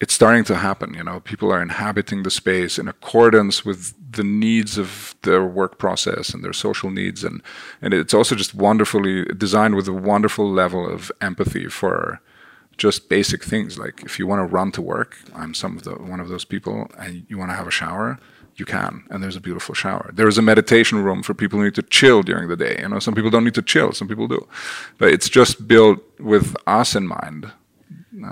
[0.00, 0.94] it's starting to happen.
[0.94, 5.78] You know, people are inhabiting the space in accordance with the needs of their work
[5.78, 7.42] process and their social needs, and
[7.80, 12.20] and it's also just wonderfully designed with a wonderful level of empathy for
[12.76, 15.94] just basic things like if you want to run to work, I'm some of the
[15.94, 18.18] one of those people, and you want to have a shower
[18.56, 20.10] you can and there's a beautiful shower.
[20.12, 22.88] There is a meditation room for people who need to chill during the day you
[22.88, 24.46] know some people don't need to chill some people do.
[24.98, 27.50] But it's just built with us in mind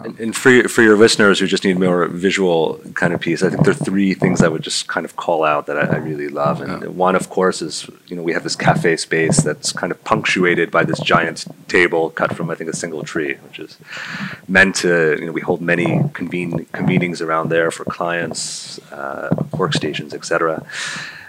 [0.05, 3.43] and, and, for your, for your listeners who just need more visual kind of piece,
[3.43, 5.97] I think there are three things I would just kind of call out that I,
[5.97, 6.61] I really love.
[6.61, 6.89] And yeah.
[6.89, 10.71] one, of course, is you know we have this cafe space that's kind of punctuated
[10.71, 13.79] by this giant table cut from I think a single tree, which is
[14.49, 20.15] meant to you know we hold many convene convenings around there for clients, uh, workstations,
[20.15, 20.65] etc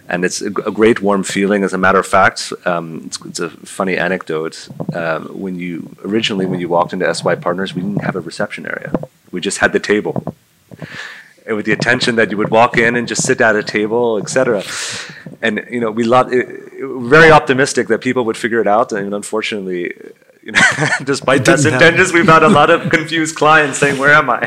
[0.10, 1.64] and it's a, a, great warm feeling.
[1.64, 4.68] As a matter of fact, um, it's, it's, a funny anecdote.
[4.94, 8.66] Um, when you originally, when you walked into SY Partners, we didn't have a reception
[8.66, 8.92] area.
[9.32, 10.36] We just had the table,
[11.46, 14.18] and with the intention that you would walk in and just sit at a table,
[14.18, 14.64] etc.
[15.42, 19.14] And you know, we lot, were very optimistic that people would figure it out, and
[19.14, 19.94] unfortunately.
[20.44, 20.60] You know,
[21.04, 24.46] despite best intentions, we've had a lot of confused clients saying, "Where am I?"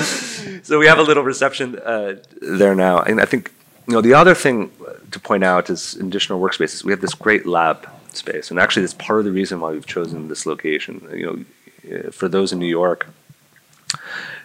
[0.62, 3.50] so we have a little reception uh, there now, and I think
[3.88, 4.70] you know the other thing
[5.10, 6.84] to point out is additional workspaces.
[6.84, 9.86] We have this great lab space, and actually, that's part of the reason why we've
[9.86, 11.08] chosen this location.
[11.12, 11.44] You know,
[11.90, 13.06] uh, for those in New York.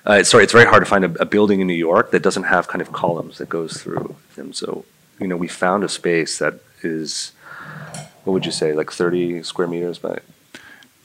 [0.05, 2.43] Uh, sorry, it's very hard to find a, a, building in New York that doesn't
[2.43, 4.53] have kind of columns that goes through them.
[4.53, 4.86] So,
[5.20, 7.32] you know, we found a space that is,
[8.30, 10.20] what would you say, like 30 square meters by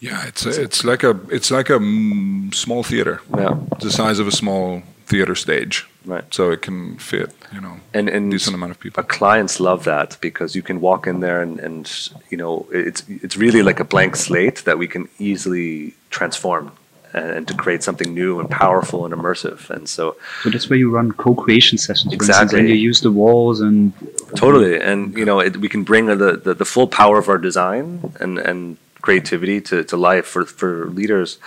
[0.00, 3.22] yeah, it's a, it's like a it's like a mm, small theater.
[3.34, 5.86] Yeah, the size of a small theater stage.
[6.04, 6.24] Right.
[6.34, 9.02] So it can fit, you know, and, and decent amount of people.
[9.04, 13.38] Clients love that because you can walk in there and, and you know it's it's
[13.38, 16.70] really like a blank slate that we can easily transform
[17.14, 19.70] and, and to create something new and powerful and immersive.
[19.70, 22.12] And so, so that's where you run co-creation sessions.
[22.12, 22.42] Exactly.
[22.42, 23.92] Instance, and you use the walls and
[24.36, 24.80] totally.
[24.80, 28.12] And you know, it, we can bring the, the the full power of our design
[28.20, 31.38] and and creativity to, to life for, for leaders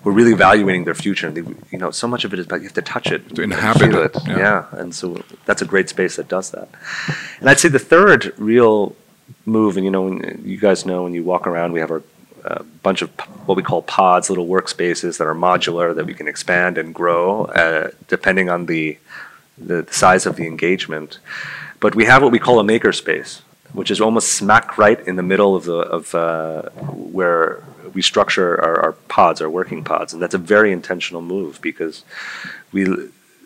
[0.00, 1.26] who are really evaluating their future.
[1.26, 1.42] And they,
[1.72, 3.92] you know, so much of it is about you have to touch it, to inhabit
[3.92, 4.16] it.
[4.28, 4.38] Yeah.
[4.38, 4.66] yeah.
[4.72, 6.68] and so that's a great space that does that.
[7.40, 8.94] And I'd say the third real
[9.44, 12.02] move, and you know, when, you guys know when you walk around, we have our
[12.44, 13.10] a bunch of
[13.46, 17.44] what we call pods, little workspaces that are modular that we can expand and grow
[17.46, 18.98] uh, depending on the,
[19.58, 21.18] the size of the engagement.
[21.80, 23.40] But we have what we call a makerspace,
[23.72, 26.62] which is almost smack right in the middle of the of uh,
[26.92, 27.62] where
[27.94, 32.04] we structure our, our, pods, our working pods, and that's a very intentional move because
[32.72, 32.86] we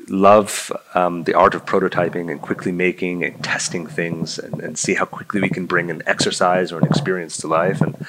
[0.09, 4.95] love um, the art of prototyping and quickly making and testing things and, and, see
[4.95, 8.07] how quickly we can bring an exercise or an experience to life and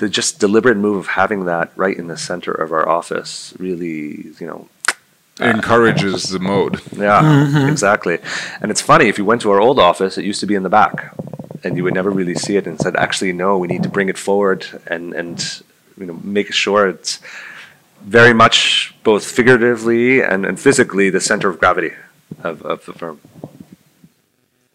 [0.00, 4.32] the just deliberate move of having that right in the center of our office really
[4.40, 4.68] you know
[5.40, 6.80] encourages the mode.
[6.92, 7.68] Yeah, mm-hmm.
[7.68, 8.18] exactly.
[8.60, 10.64] And it's funny if you went to our old office, it used to be in
[10.64, 11.14] the back.
[11.62, 14.08] and you would never really see it, and said, actually, no, we need to bring
[14.08, 15.62] it forward and and
[15.98, 17.20] you know make sure it's
[18.18, 21.92] very much both figuratively and, and physically the center of gravity
[22.48, 23.20] of, of the firm.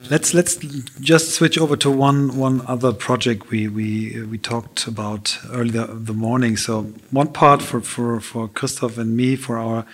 [0.09, 0.55] Let's let's
[0.99, 6.13] just switch over to one one other project we we we talked about earlier the
[6.13, 6.57] morning.
[6.57, 9.85] So one part for for for Christoph and me for our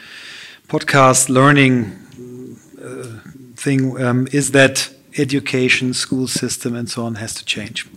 [0.68, 1.92] podcast learning
[2.84, 3.20] uh,
[3.56, 7.88] thing um, is that education, school system, and so on has to change.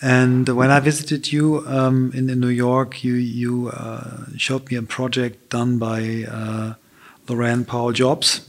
[0.00, 4.78] And when I visited you um, in, in, New York, you you uh, showed me
[4.78, 6.74] a project done by uh,
[7.26, 8.46] Laurene Powell Jobs,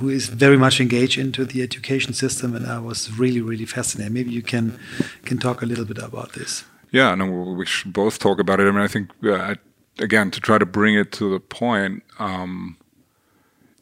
[0.00, 4.12] who, is very much engaged into the education system, and I was really really fascinated.
[4.12, 4.78] Maybe you can
[5.24, 6.64] can talk a little bit about this.
[6.90, 8.68] Yeah, no, we should both talk about it.
[8.68, 9.56] I mean, I think uh,
[9.98, 12.02] again to try to bring it to the point.
[12.18, 12.76] Um,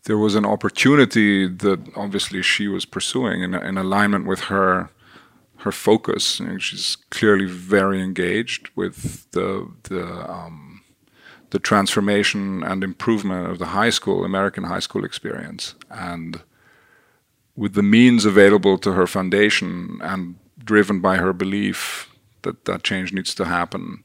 [0.05, 4.91] there was an opportunity that obviously she was pursuing in, in alignment with her
[5.59, 6.41] her focus.
[6.59, 10.72] She's clearly very engaged with the the um,
[11.53, 16.40] the transformation and improvement of the high school American high school experience, and
[17.55, 22.09] with the means available to her foundation and driven by her belief
[22.40, 24.05] that that change needs to happen.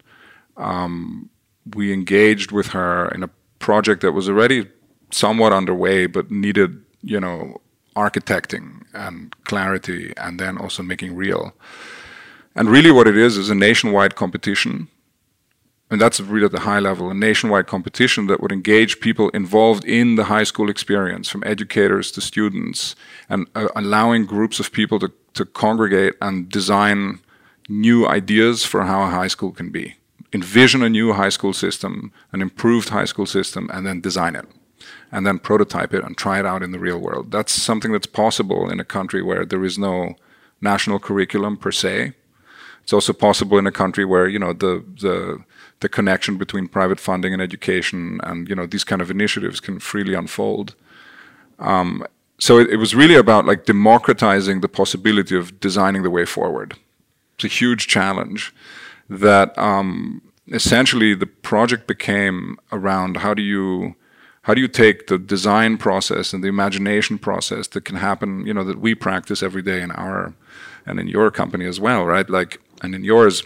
[0.58, 1.30] Um,
[1.74, 3.30] we engaged with her in a
[3.60, 4.68] project that was already
[5.12, 7.62] somewhat underway, but needed you know
[7.96, 11.54] architecting and clarity and then also making real.
[12.56, 14.90] And really, what it is is a nationwide competition.
[15.90, 19.86] And that's really at the high level a nationwide competition that would engage people involved
[19.86, 22.96] in the high school experience, from educators to students,
[23.30, 27.20] and uh, allowing groups of people to, to congregate and design
[27.70, 29.96] new ideas for how a high school can be.
[30.34, 34.46] Envision a new high school system, an improved high school system, and then design it
[35.12, 37.32] and then prototype it and try it out in the real world.
[37.32, 40.16] That's something that's possible in a country where there is no
[40.62, 42.14] national curriculum per se.
[42.88, 45.44] It's also possible in a country where you know the the
[45.82, 49.78] the connection between private funding and education and you know these kind of initiatives can
[49.80, 50.74] freely unfold.
[51.60, 52.08] Um,
[52.40, 56.78] so it, it was really about like democratizing the possibility of designing the way forward.
[57.36, 58.56] It's a huge challenge
[59.10, 63.96] that um, essentially the project became around how do you
[64.44, 68.54] how do you take the design process and the imagination process that can happen you
[68.54, 70.34] know that we practice every day in our
[70.86, 73.44] and in your company as well right like and in yours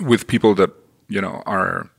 [0.00, 0.70] with people that
[1.08, 1.90] you know are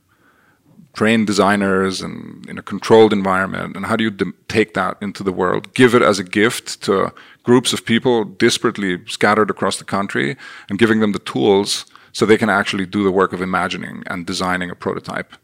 [0.94, 4.10] trained designers and in a controlled environment and how do you
[4.48, 7.12] take that into the world give it as a gift to
[7.42, 10.36] groups of people disparately scattered across the country
[10.70, 14.24] and giving them the tools so they can actually do the work of imagining and
[14.24, 15.34] designing a prototype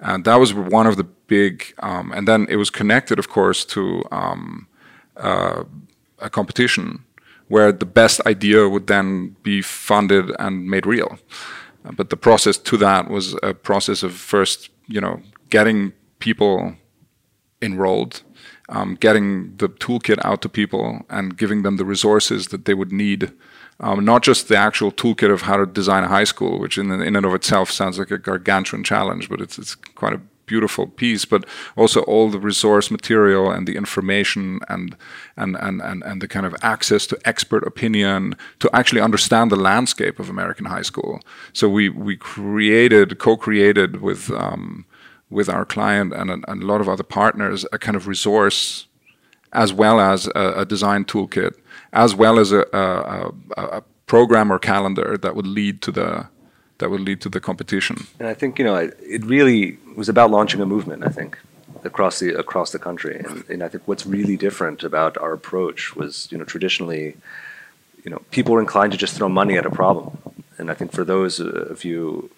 [0.00, 1.74] and that was one of the big.
[1.80, 4.66] Um, and then it was connected, of course, to um,
[5.16, 5.64] uh,
[6.18, 7.04] a competition
[7.50, 11.18] where the best idea would then be funded and made real.
[11.84, 16.76] Uh, but the process to that was a process of first, you know, getting people
[17.60, 18.22] enrolled,
[18.68, 22.92] um, getting the toolkit out to people, and giving them the resources that they would
[22.92, 23.32] need
[23.80, 26.92] um, not just the actual toolkit of how to design a high school, which in,
[26.92, 30.20] in and of itself sounds like a gargantuan challenge, but it's, it's quite a
[30.52, 31.42] beautiful piece, but
[31.76, 34.96] also all the resource material and the information and,
[35.36, 39.62] and, and, and, and the kind of access to expert opinion to actually understand the
[39.70, 41.20] landscape of American high school.
[41.52, 44.84] So we, we created, co-created with, um,
[45.30, 48.86] with our client and a, and a lot of other partners a kind of resource
[49.52, 51.54] as well as a, a design toolkit
[51.92, 53.32] as well as a, a,
[53.78, 56.26] a, program or calendar that would lead to the
[56.78, 57.96] that would lead to the competition.
[58.18, 61.04] And I think you know it really was about launching a movement.
[61.04, 61.38] I think
[61.84, 65.94] across the across the country, and, and I think what's really different about our approach
[65.94, 67.16] was you know traditionally,
[68.02, 70.06] you know people were inclined to just throw money at a problem,
[70.58, 72.30] and I think for those of you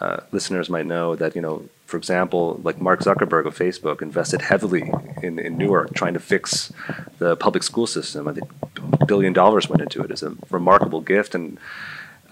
[0.00, 4.40] uh, listeners might know that you know for example, like Mark Zuckerberg of Facebook invested
[4.40, 4.90] heavily
[5.22, 6.72] in, in Newark trying to fix
[7.18, 8.26] the public school system.
[8.26, 8.50] I think
[9.00, 10.10] a billion dollars went into it.
[10.10, 11.34] It's a remarkable gift.
[11.34, 11.58] And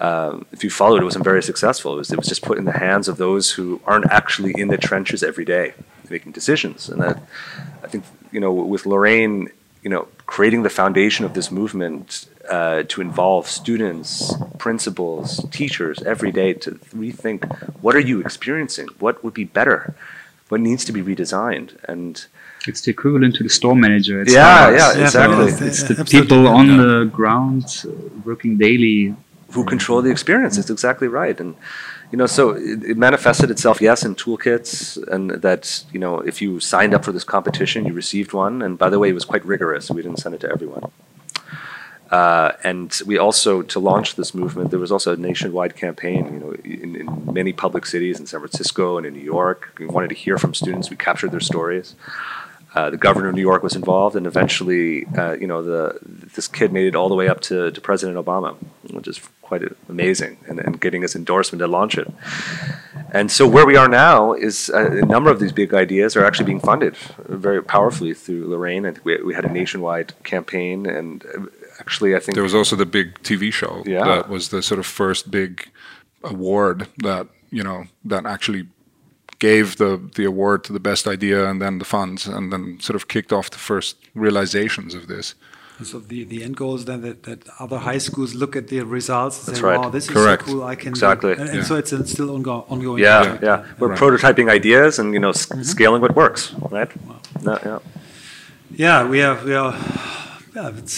[0.03, 1.95] um, if you followed it, it wasn't very successful.
[1.95, 4.67] It was, it was just put in the hands of those who aren't actually in
[4.67, 5.75] the trenches every day
[6.11, 6.89] making decisions.
[6.89, 7.23] And that,
[7.85, 9.49] I think, you know, with Laurene,
[9.85, 16.33] you know, creating the foundation of this movement uh, to involve students, principals, teachers every
[16.33, 16.73] day to
[17.03, 17.41] rethink
[17.81, 18.89] what are you experiencing?
[18.99, 19.95] What would be better?
[20.49, 21.71] What needs to be redesigned?
[21.85, 22.25] And
[22.67, 24.23] it's the equivalent to the store manager.
[24.23, 25.47] It's yeah, yeah, exactly.
[25.47, 26.77] It's, it's the people on yeah.
[26.77, 27.91] the ground uh,
[28.25, 29.15] working daily
[29.53, 30.59] who control the experience.
[30.59, 31.39] It's exactly right.
[31.39, 31.55] And
[32.11, 36.43] you know, so it, it, manifested itself, yes, in toolkits, and that you know, if
[36.43, 38.61] you signed up for this competition, you received one.
[38.61, 39.91] And by the way, it was quite rigorous.
[39.91, 40.91] We didn't send it to everyone.
[42.11, 46.27] Uh, and we also, to launch this movement, there was also a nationwide campaign.
[46.35, 49.87] You know, in, in many public cities, in San Francisco and in New York, we
[49.87, 50.91] wanted to hear from students.
[50.91, 51.95] We captured their stories.
[52.75, 55.99] Uh, the governor of New York was involved, and eventually, uh, you know, the
[56.35, 58.57] this kid made it all the way up to, to President Obama,
[58.91, 62.09] which is quite amazing, and, and getting his endorsement to launch it.
[63.13, 66.25] And so, where we are now is uh, a number of these big ideas are
[66.25, 66.97] actually being funded
[67.29, 68.89] very powerfully through Laurene.
[68.89, 71.23] I think we, we had a nationwide campaign, and
[71.79, 74.05] actually, I think there was also the big TV show Yeah.
[74.05, 75.69] that was the sort of first big
[76.25, 78.69] award that you know that actually
[79.49, 82.97] gave the the award to the best idea and then the funds and then sort
[82.97, 85.35] of kicked off the first realizations of this.
[85.79, 88.67] And so the, the end goal is then that, that other high schools look at
[88.69, 89.81] the results and That's say, right.
[89.81, 90.43] wow, this Correct.
[90.43, 91.33] is so cool, I can Exactly.
[91.33, 91.65] And, and Yeah.
[91.69, 93.03] so it's still ongo- ongoing.
[93.03, 93.43] yeah, project.
[93.43, 93.99] yeah, we're Right.
[94.03, 96.91] prototyping ideas and you know s- scaling what works, right?
[97.49, 97.79] No, yeah.
[98.85, 99.73] Yeah, we have, we are,
[100.57, 100.97] yeah, it's,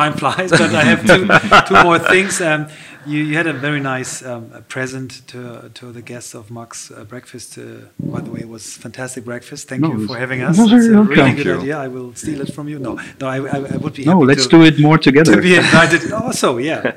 [0.00, 1.24] time flies, but I have two,
[1.68, 2.40] two more things.
[2.40, 2.66] Um,
[3.06, 7.04] you, you had a very nice um, present to, to the guests of Max uh,
[7.04, 7.56] Breakfast.
[7.58, 7.62] Uh,
[7.98, 9.68] by the way, it was fantastic breakfast.
[9.68, 10.56] Thank No, you for having us.
[10.58, 11.58] you're It's very a really good you.
[11.60, 11.78] idea.
[11.78, 12.78] I will steal it from you.
[12.78, 15.34] No, no, I, I, I would be No, let's to, do it more together.
[15.36, 16.12] to be invited.
[16.12, 16.94] Also, yeah.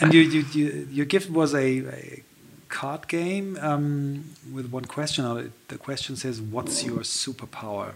[0.00, 2.22] And you, you, you, your gift was a, a
[2.68, 5.50] card game um, with one question on it.
[5.68, 7.92] The question says, "What's your superpower?"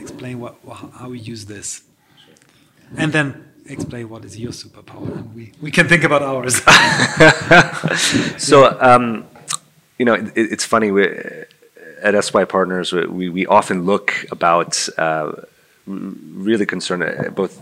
[0.00, 0.56] Explain what
[0.98, 1.82] how we use this,
[2.96, 5.16] and then explain what is your superpower.
[5.16, 6.60] And we, we can think about ours.
[8.38, 9.26] So, um,
[9.98, 10.90] you know, it, it's funny.
[10.90, 11.06] We,
[12.02, 15.32] at SY Partners, we, we often look about uh,
[15.86, 17.60] really concerned uh, both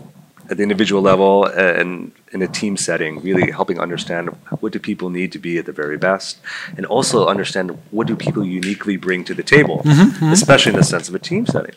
[0.49, 4.29] at the individual level and in a team setting, really helping understand
[4.61, 6.39] what do people need to be at the very best,
[6.75, 9.81] and also understand what do people uniquely bring to the table,
[10.31, 11.75] especially in the sense of a team setting.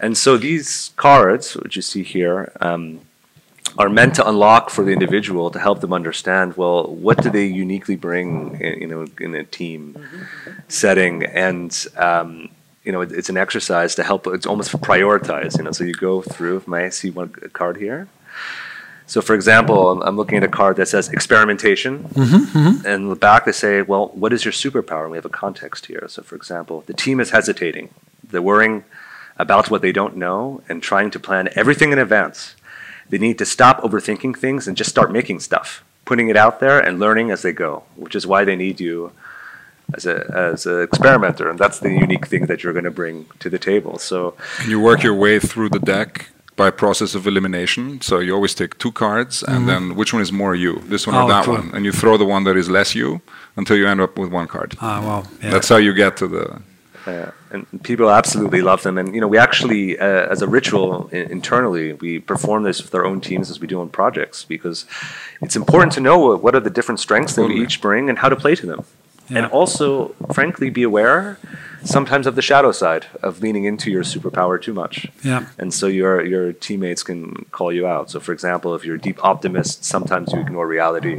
[0.00, 3.00] And so these cards, which you see here, um,
[3.76, 7.46] are meant to unlock for the individual to help them understand well what do they
[7.46, 9.96] uniquely bring in, you know in a team
[10.68, 11.24] setting?
[11.24, 12.48] And um,
[12.84, 15.94] you know it, it's an exercise to help it's almost prioritize you know so you
[15.94, 18.08] go through may I see one card here?
[19.06, 22.10] So for example I'm, I'm looking at a card that says experimentation.
[22.84, 25.02] And in the back they say well what is your superpower?
[25.02, 26.06] And we have a context here.
[26.08, 27.90] So for example the team is hesitating.
[28.22, 28.84] They're worrying
[29.38, 32.56] about what they don't know and trying to plan everything in advance
[33.10, 36.78] they need to stop overthinking things and just start making stuff, putting it out there
[36.78, 39.12] and learning as they go, which is why they need you
[39.94, 40.16] as a
[40.52, 43.58] as an experimenter, and that's the unique thing that you're going to bring to the
[43.58, 43.98] table.
[43.98, 48.00] So And you work your way through the deck by process of elimination.
[48.02, 51.16] So you always take two cards, and then which one is more you, this one
[51.16, 51.54] Oh, or that cool.
[51.54, 53.20] one, and you throw the one that is less you
[53.56, 54.76] until you end up with one card.
[54.80, 55.22] ah, wow.
[55.42, 55.50] Yeah.
[55.52, 56.60] That's how you get to the.
[57.08, 58.98] Uh, and people absolutely love them.
[59.00, 62.94] And you know, we actually, uh, as a ritual i- internally, we perform this with
[62.98, 64.78] our own teams as we do on projects because
[65.44, 68.28] it's important to know what are the different strengths that we each bring and how
[68.34, 68.80] to play to them.
[69.38, 69.86] And also,
[70.38, 71.38] frankly, be aware
[71.84, 75.06] sometimes of the shadow side of leaning into your superpower too much.
[75.24, 75.46] Yeah.
[75.58, 78.10] And so your your teammates can call you out.
[78.10, 81.16] So, for example, if you're a deep optimist, sometimes you ignore reality.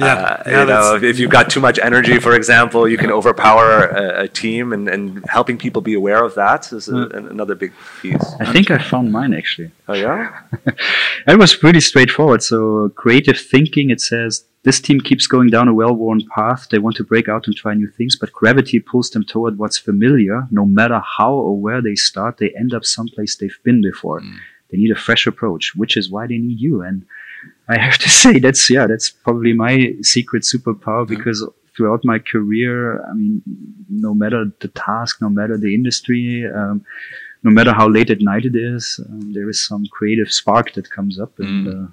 [0.00, 0.14] Yeah.
[0.14, 3.10] Uh, Yeah, you know, if, if you've got too much energy, for example, you can
[3.10, 7.28] overpower a, a team, and, and helping people be aware of that is a, an-
[7.28, 8.26] another big piece.
[8.40, 9.70] I think I found mine actually.
[9.88, 10.40] Oh yeah,
[11.26, 12.42] It was pretty straightforward.
[12.42, 16.68] So, creative thinking, it says this team keeps going down a well worn path.
[16.70, 19.78] They want to break out and try new things, but gravity pulls them toward what's
[19.78, 20.46] familiar.
[20.50, 24.20] No matter how or where they start, they end up someplace they've been before.
[24.70, 26.82] They need a fresh approach, which is why they need you.
[26.82, 27.04] And
[27.68, 31.46] I have to say, that's, yeah, that's probably my secret superpower because
[31.76, 33.42] throughout my career, I mean,
[33.88, 36.84] no matter the task, no matter the industry, um,
[37.42, 40.90] no matter how late at night it is, um, there is some creative spark that
[40.90, 41.88] comes up, and uh,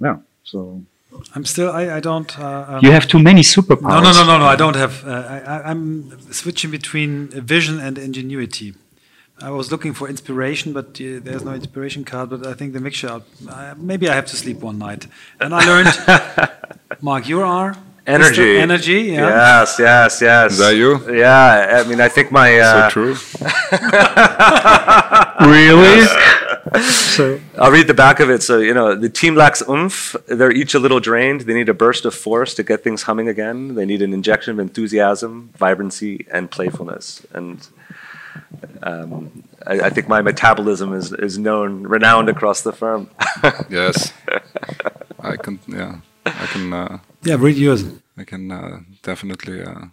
[0.00, 0.18] yeah.
[0.44, 0.84] So
[1.34, 1.70] I'm still.
[1.70, 2.30] I, I don't.
[2.38, 3.82] Uh, um, you have too many superpowers.
[3.90, 4.46] No, no, no, no, no.
[4.46, 5.06] I don't have.
[5.06, 5.82] Uh, I, I- I'm
[6.32, 8.74] switching between vision and ingenuity.
[9.40, 12.30] I was looking for inspiration, but uh, there's no inspiration card.
[12.30, 13.20] But I think the mixture.
[13.48, 15.06] Uh, maybe I have to sleep one night.
[15.40, 15.94] And I learned,
[17.02, 17.76] Mark, you are
[18.06, 18.60] energy, Mr.
[18.60, 19.00] Energy.
[19.12, 19.28] Yeah.
[19.28, 20.52] Yes, yes, yes.
[20.52, 20.90] Is that you?
[21.14, 22.58] Yeah, I mean, I think my.
[22.58, 23.14] Uh, so true.
[25.46, 26.06] really.
[26.82, 28.42] So I'll read the back of it.
[28.42, 30.14] So, you know, the team lacks oomph.
[30.26, 31.42] They're each a little drained.
[31.42, 33.74] They need a burst of force to get things humming again.
[33.74, 37.26] They need an injection of enthusiasm, vibrancy, and playfulness.
[37.32, 37.66] And
[38.82, 43.10] um, I, I think my metabolism is, is known, renowned across the firm.
[43.70, 44.12] Yes.
[45.20, 45.58] I can.
[45.68, 46.00] Yeah.
[46.24, 46.72] I can.
[46.72, 47.84] Uh, Yeah, read yours.
[48.16, 49.86] I can uh, definitely uh,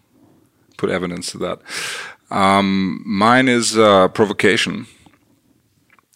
[0.77, 1.59] put evidence to that.
[2.31, 4.87] Um, mine is uh, provocation.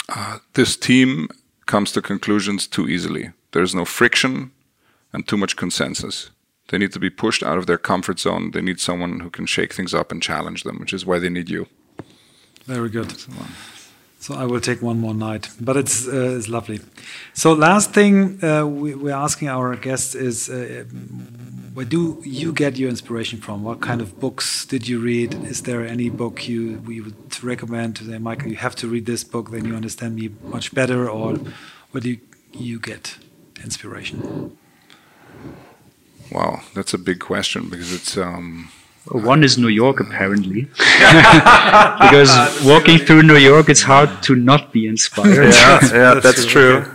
[0.10, 1.28] Uh, this team
[1.66, 3.32] comes to conclusions too easily.
[3.52, 4.52] There's no friction
[5.14, 6.30] and too much consensus.
[6.70, 8.52] They need to be pushed out of their comfort zone.
[8.52, 11.30] They need someone who can shake things up and challenge them, which is why they
[11.30, 11.68] need you.
[12.66, 13.14] Very good.
[14.28, 16.82] So I will take one more night, but it's uh, it's lovely.
[17.34, 20.84] So last thing uh, we, we're asking our guests is, uh,
[21.74, 23.64] where do you get your inspiration from?
[23.64, 25.34] What kind of books did you read?
[25.46, 29.06] Is there any book you we would recommend to say, Michael, you have to read
[29.06, 31.38] this book, then you understand me much better, or
[31.92, 32.20] where do you,
[32.52, 33.18] you get
[33.64, 34.58] inspiration?
[36.34, 38.18] Wow, that's a big question because it's.
[38.18, 38.72] Um,
[39.12, 40.64] one is New York, apparently,
[42.02, 45.54] because walking through New York, it's hard to not be inspired.
[45.54, 46.86] yeah, yeah, that's, that's true.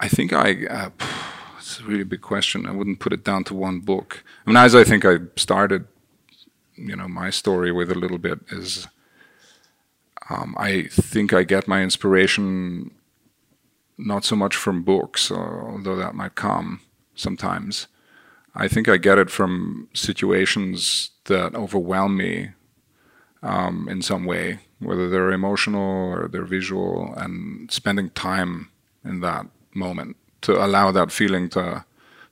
[0.00, 0.66] I think I.
[0.66, 0.90] Uh,
[1.58, 2.66] it's a really big question.
[2.66, 4.24] I wouldn't put it down to one book.
[4.46, 5.86] I mean, as I think I started,
[6.76, 8.86] you know, my story with a little bit is.
[10.30, 12.90] Um, I think I get my inspiration
[13.96, 16.82] not so much from books, although that might come
[17.14, 17.88] sometimes.
[18.58, 22.50] I think I get it from situations that overwhelm me
[23.40, 28.70] um, in some way, whether they're emotional or they're visual, and spending time
[29.04, 31.84] in that moment to allow that feeling to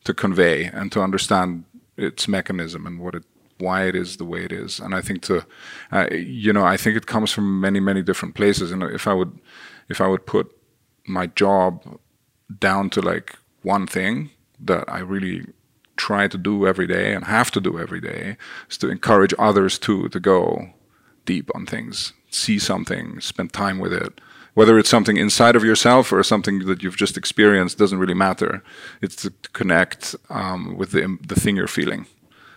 [0.04, 1.64] to convey and to understand
[1.96, 3.24] its mechanism and what it
[3.58, 4.80] why it is the way it is.
[4.80, 5.46] And I think to
[5.92, 8.72] uh, you know I think it comes from many many different places.
[8.72, 9.38] And if I would
[9.88, 10.50] if I would put
[11.06, 12.00] my job
[12.58, 15.46] down to like one thing, that I really
[15.96, 18.36] try to do every day and have to do every day
[18.70, 20.70] is to encourage others too to go
[21.24, 24.20] deep on things, see something, spend time with it.
[24.54, 28.62] Whether it's something inside of yourself or something that you've just experienced doesn't really matter.
[29.02, 32.06] It's to connect um, with the the thing you're feeling,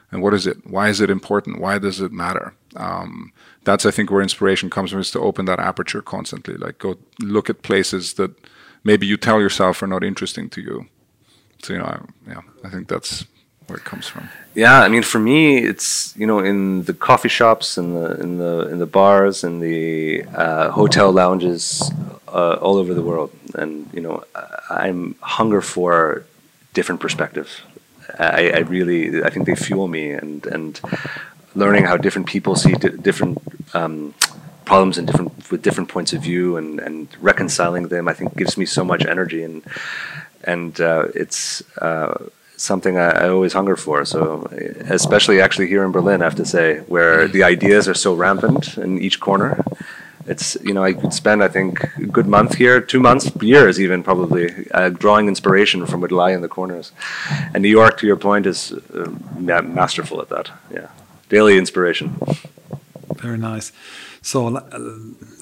[0.09, 0.65] and what is it?
[0.65, 1.59] Why is it important?
[1.59, 2.53] Why does it matter?
[2.77, 3.33] Um,
[3.65, 6.55] that's I think where inspiration comes from is to open that aperture constantly.
[6.55, 8.31] Like go look at places that
[8.85, 10.87] maybe you tell yourself are not interesting to you
[11.61, 13.25] so you know, I, yeah, I think that's
[13.67, 14.29] where it comes from.
[14.55, 18.37] Yeah, I mean, for me, it's you know, in the coffee shops, in the in
[18.37, 21.91] the in the bars, in the uh, hotel lounges,
[22.27, 24.23] uh, all over the world, and you know,
[24.69, 26.25] I'm hunger for
[26.73, 27.61] different perspectives.
[28.17, 30.79] I, I really, I think they fuel me, and and
[31.55, 33.37] learning how different people see different.
[33.73, 34.13] Um,
[34.65, 38.55] problems and different with different points of view and, and reconciling them I think gives
[38.55, 39.63] me so much energy and
[40.53, 42.13] and uh, it's uh,
[42.57, 44.05] something I, I, always hunger for.
[44.05, 44.21] So,
[44.99, 48.77] especially actually here in Berlin, I have to say, where the ideas are so rampant
[48.77, 49.63] in each corner.
[50.31, 53.79] It's you know I could spend I think a good month here, two months, years
[53.79, 56.91] even probably, uh, drawing inspiration from what lie in the corners.
[57.53, 59.11] And New York, to your point, is uh,
[59.81, 60.51] masterful at that.
[60.71, 60.89] Yeah,
[61.29, 62.07] daily inspiration.
[63.23, 63.71] Very nice.
[64.21, 64.79] So, uh,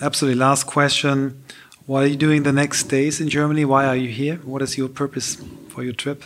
[0.02, 1.44] absolutely last question
[1.88, 3.66] what are you doing the next days in Germany?
[3.66, 4.36] Why are you here?
[4.44, 5.38] What is your purpose
[5.70, 6.24] for your trip?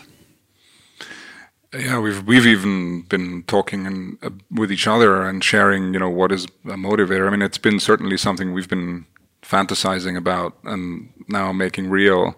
[1.74, 6.10] Yeah, we've we've even been talking and, uh, with each other and sharing, you know,
[6.10, 7.28] what is a motivator.
[7.28, 9.06] I mean, it's been certainly something we've been
[9.42, 12.36] fantasizing about and now making real.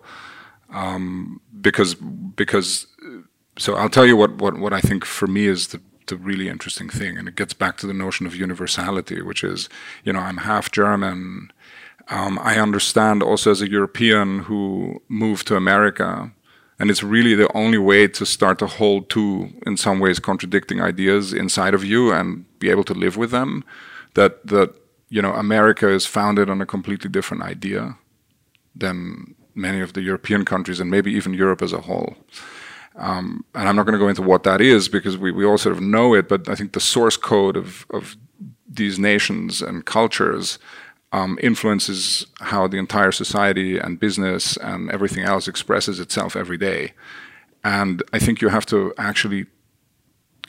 [0.70, 2.88] Um, because because
[3.58, 6.50] so I'll tell you what, what, what I think for me is the the really
[6.50, 9.70] interesting thing, and it gets back to the notion of universality, which is,
[10.04, 11.52] you know, I'm half German
[12.10, 16.32] um, I understand also as a European who moved to America,
[16.80, 20.82] and it's really the only way to start to hold two, in some ways, contradicting
[20.82, 23.64] ideas inside of you and be able to live with them.
[24.16, 24.76] That that
[25.10, 27.98] you know, America is founded on a completely different idea
[28.76, 32.16] than many of the European countries, and maybe even Europe as a whole.
[32.96, 35.58] Um, and I'm not going to go into what that is because we, we all
[35.58, 38.18] sort of know it, but I think the source code of, of
[38.68, 40.60] these nations and cultures
[41.14, 46.94] um, influences how the entire society and business and everything else expresses itself every day.
[47.64, 49.46] And I think you have to actually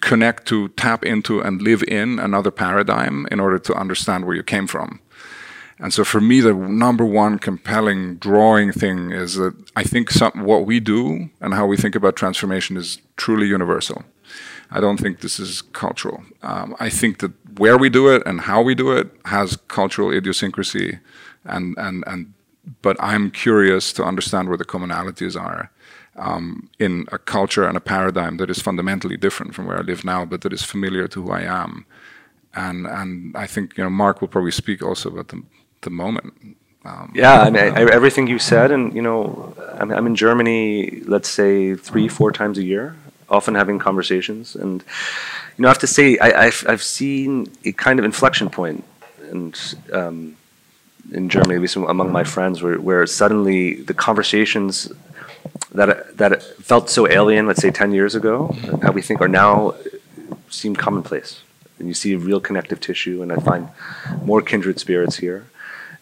[0.01, 4.43] connect to, tap into, and live in another paradigm in order to understand where you
[4.43, 5.01] came from.
[5.79, 10.33] And so for me, the number one compelling drawing thing is that I think some,
[10.45, 14.05] what we do and how we think about transformation is truly universal.
[14.71, 16.25] I don't think this is cultural.
[16.43, 20.11] Um, I think that where we do it and how we do it has cultural
[20.11, 20.99] idiosyncrasy,
[21.45, 22.35] and and and.
[22.81, 25.71] But I'm curious to understand where the commonalities are
[26.17, 30.03] um, in a culture and a paradigm that is fundamentally different from where I live
[30.03, 31.85] now, but that is familiar to who I am.
[32.55, 35.43] And and I think you know Mark will probably speak also about the
[35.83, 36.57] the moment.
[36.85, 41.03] Um, yeah, I mean I, everything you said, and you know I'm, I'm in Germany,
[41.07, 42.95] let's say three four times a year
[43.29, 44.55] often having conversations.
[44.55, 44.85] And
[45.57, 48.85] you know, I have to say, I, have I've seen a kind of inflection point,
[49.31, 49.59] and
[49.93, 50.37] um,
[51.13, 54.93] in Germany, at least among my friends, where, where suddenly the conversations
[55.73, 59.75] that that felt so alien, let's say ten years ago, how we think are now
[60.51, 61.43] seem commonplace.
[61.79, 63.69] And you see real connective tissue, and I find
[64.23, 65.47] more kindred spirits here.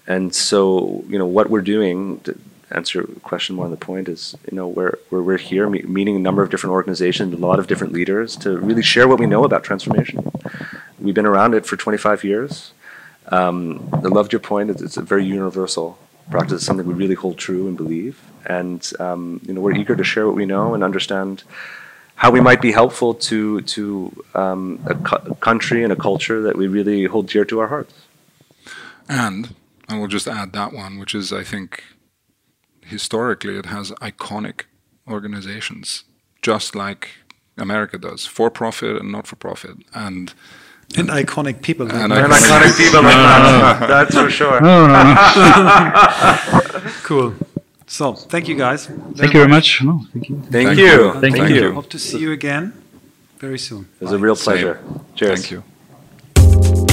[0.06, 2.20] And so, you know, what we're doing
[2.72, 6.16] answer question more on the point is, you know, we're we're, we're here me- meeting
[6.16, 9.26] a number of different organizations, a lot of different leaders to really share what we
[9.26, 10.30] know about transformation.
[10.98, 12.72] We've been around it for 25 years.
[13.28, 14.70] Um, I loved your point.
[14.70, 15.98] It's, it's a very universal
[16.30, 16.56] practice.
[16.56, 18.20] It's something we really hold true and believe.
[18.46, 21.44] And um, you know, we're eager to share what we know and understand
[22.16, 26.42] how we might be helpful to to um, a, cu- a country and a culture
[26.42, 27.94] that we really hold dear to our hearts.
[29.08, 29.54] And
[29.88, 31.82] I will just add that one, which is I think
[32.84, 34.62] historically it has iconic
[35.08, 36.04] organizations,
[36.42, 37.10] just like
[37.56, 39.76] America does, for profit and not for profit.
[39.94, 41.86] And uh, And iconic people.
[41.90, 43.88] And And iconic people like that.
[43.88, 44.60] That's for sure.
[44.60, 45.14] No, no, no.
[47.04, 47.34] Cool.
[47.86, 48.86] So, thank you guys.
[48.86, 49.82] Thank you very much.
[49.82, 50.36] No, thank you.
[50.36, 50.84] Thank, Thank you.
[50.86, 51.12] you.
[51.20, 51.54] Thank, Thank you.
[51.62, 51.72] you.
[51.74, 52.72] Hope to see you again
[53.38, 53.86] very soon.
[54.00, 54.44] It was a real Same.
[54.44, 54.80] pleasure.
[55.14, 55.40] Cheers.
[55.46, 56.91] thank you.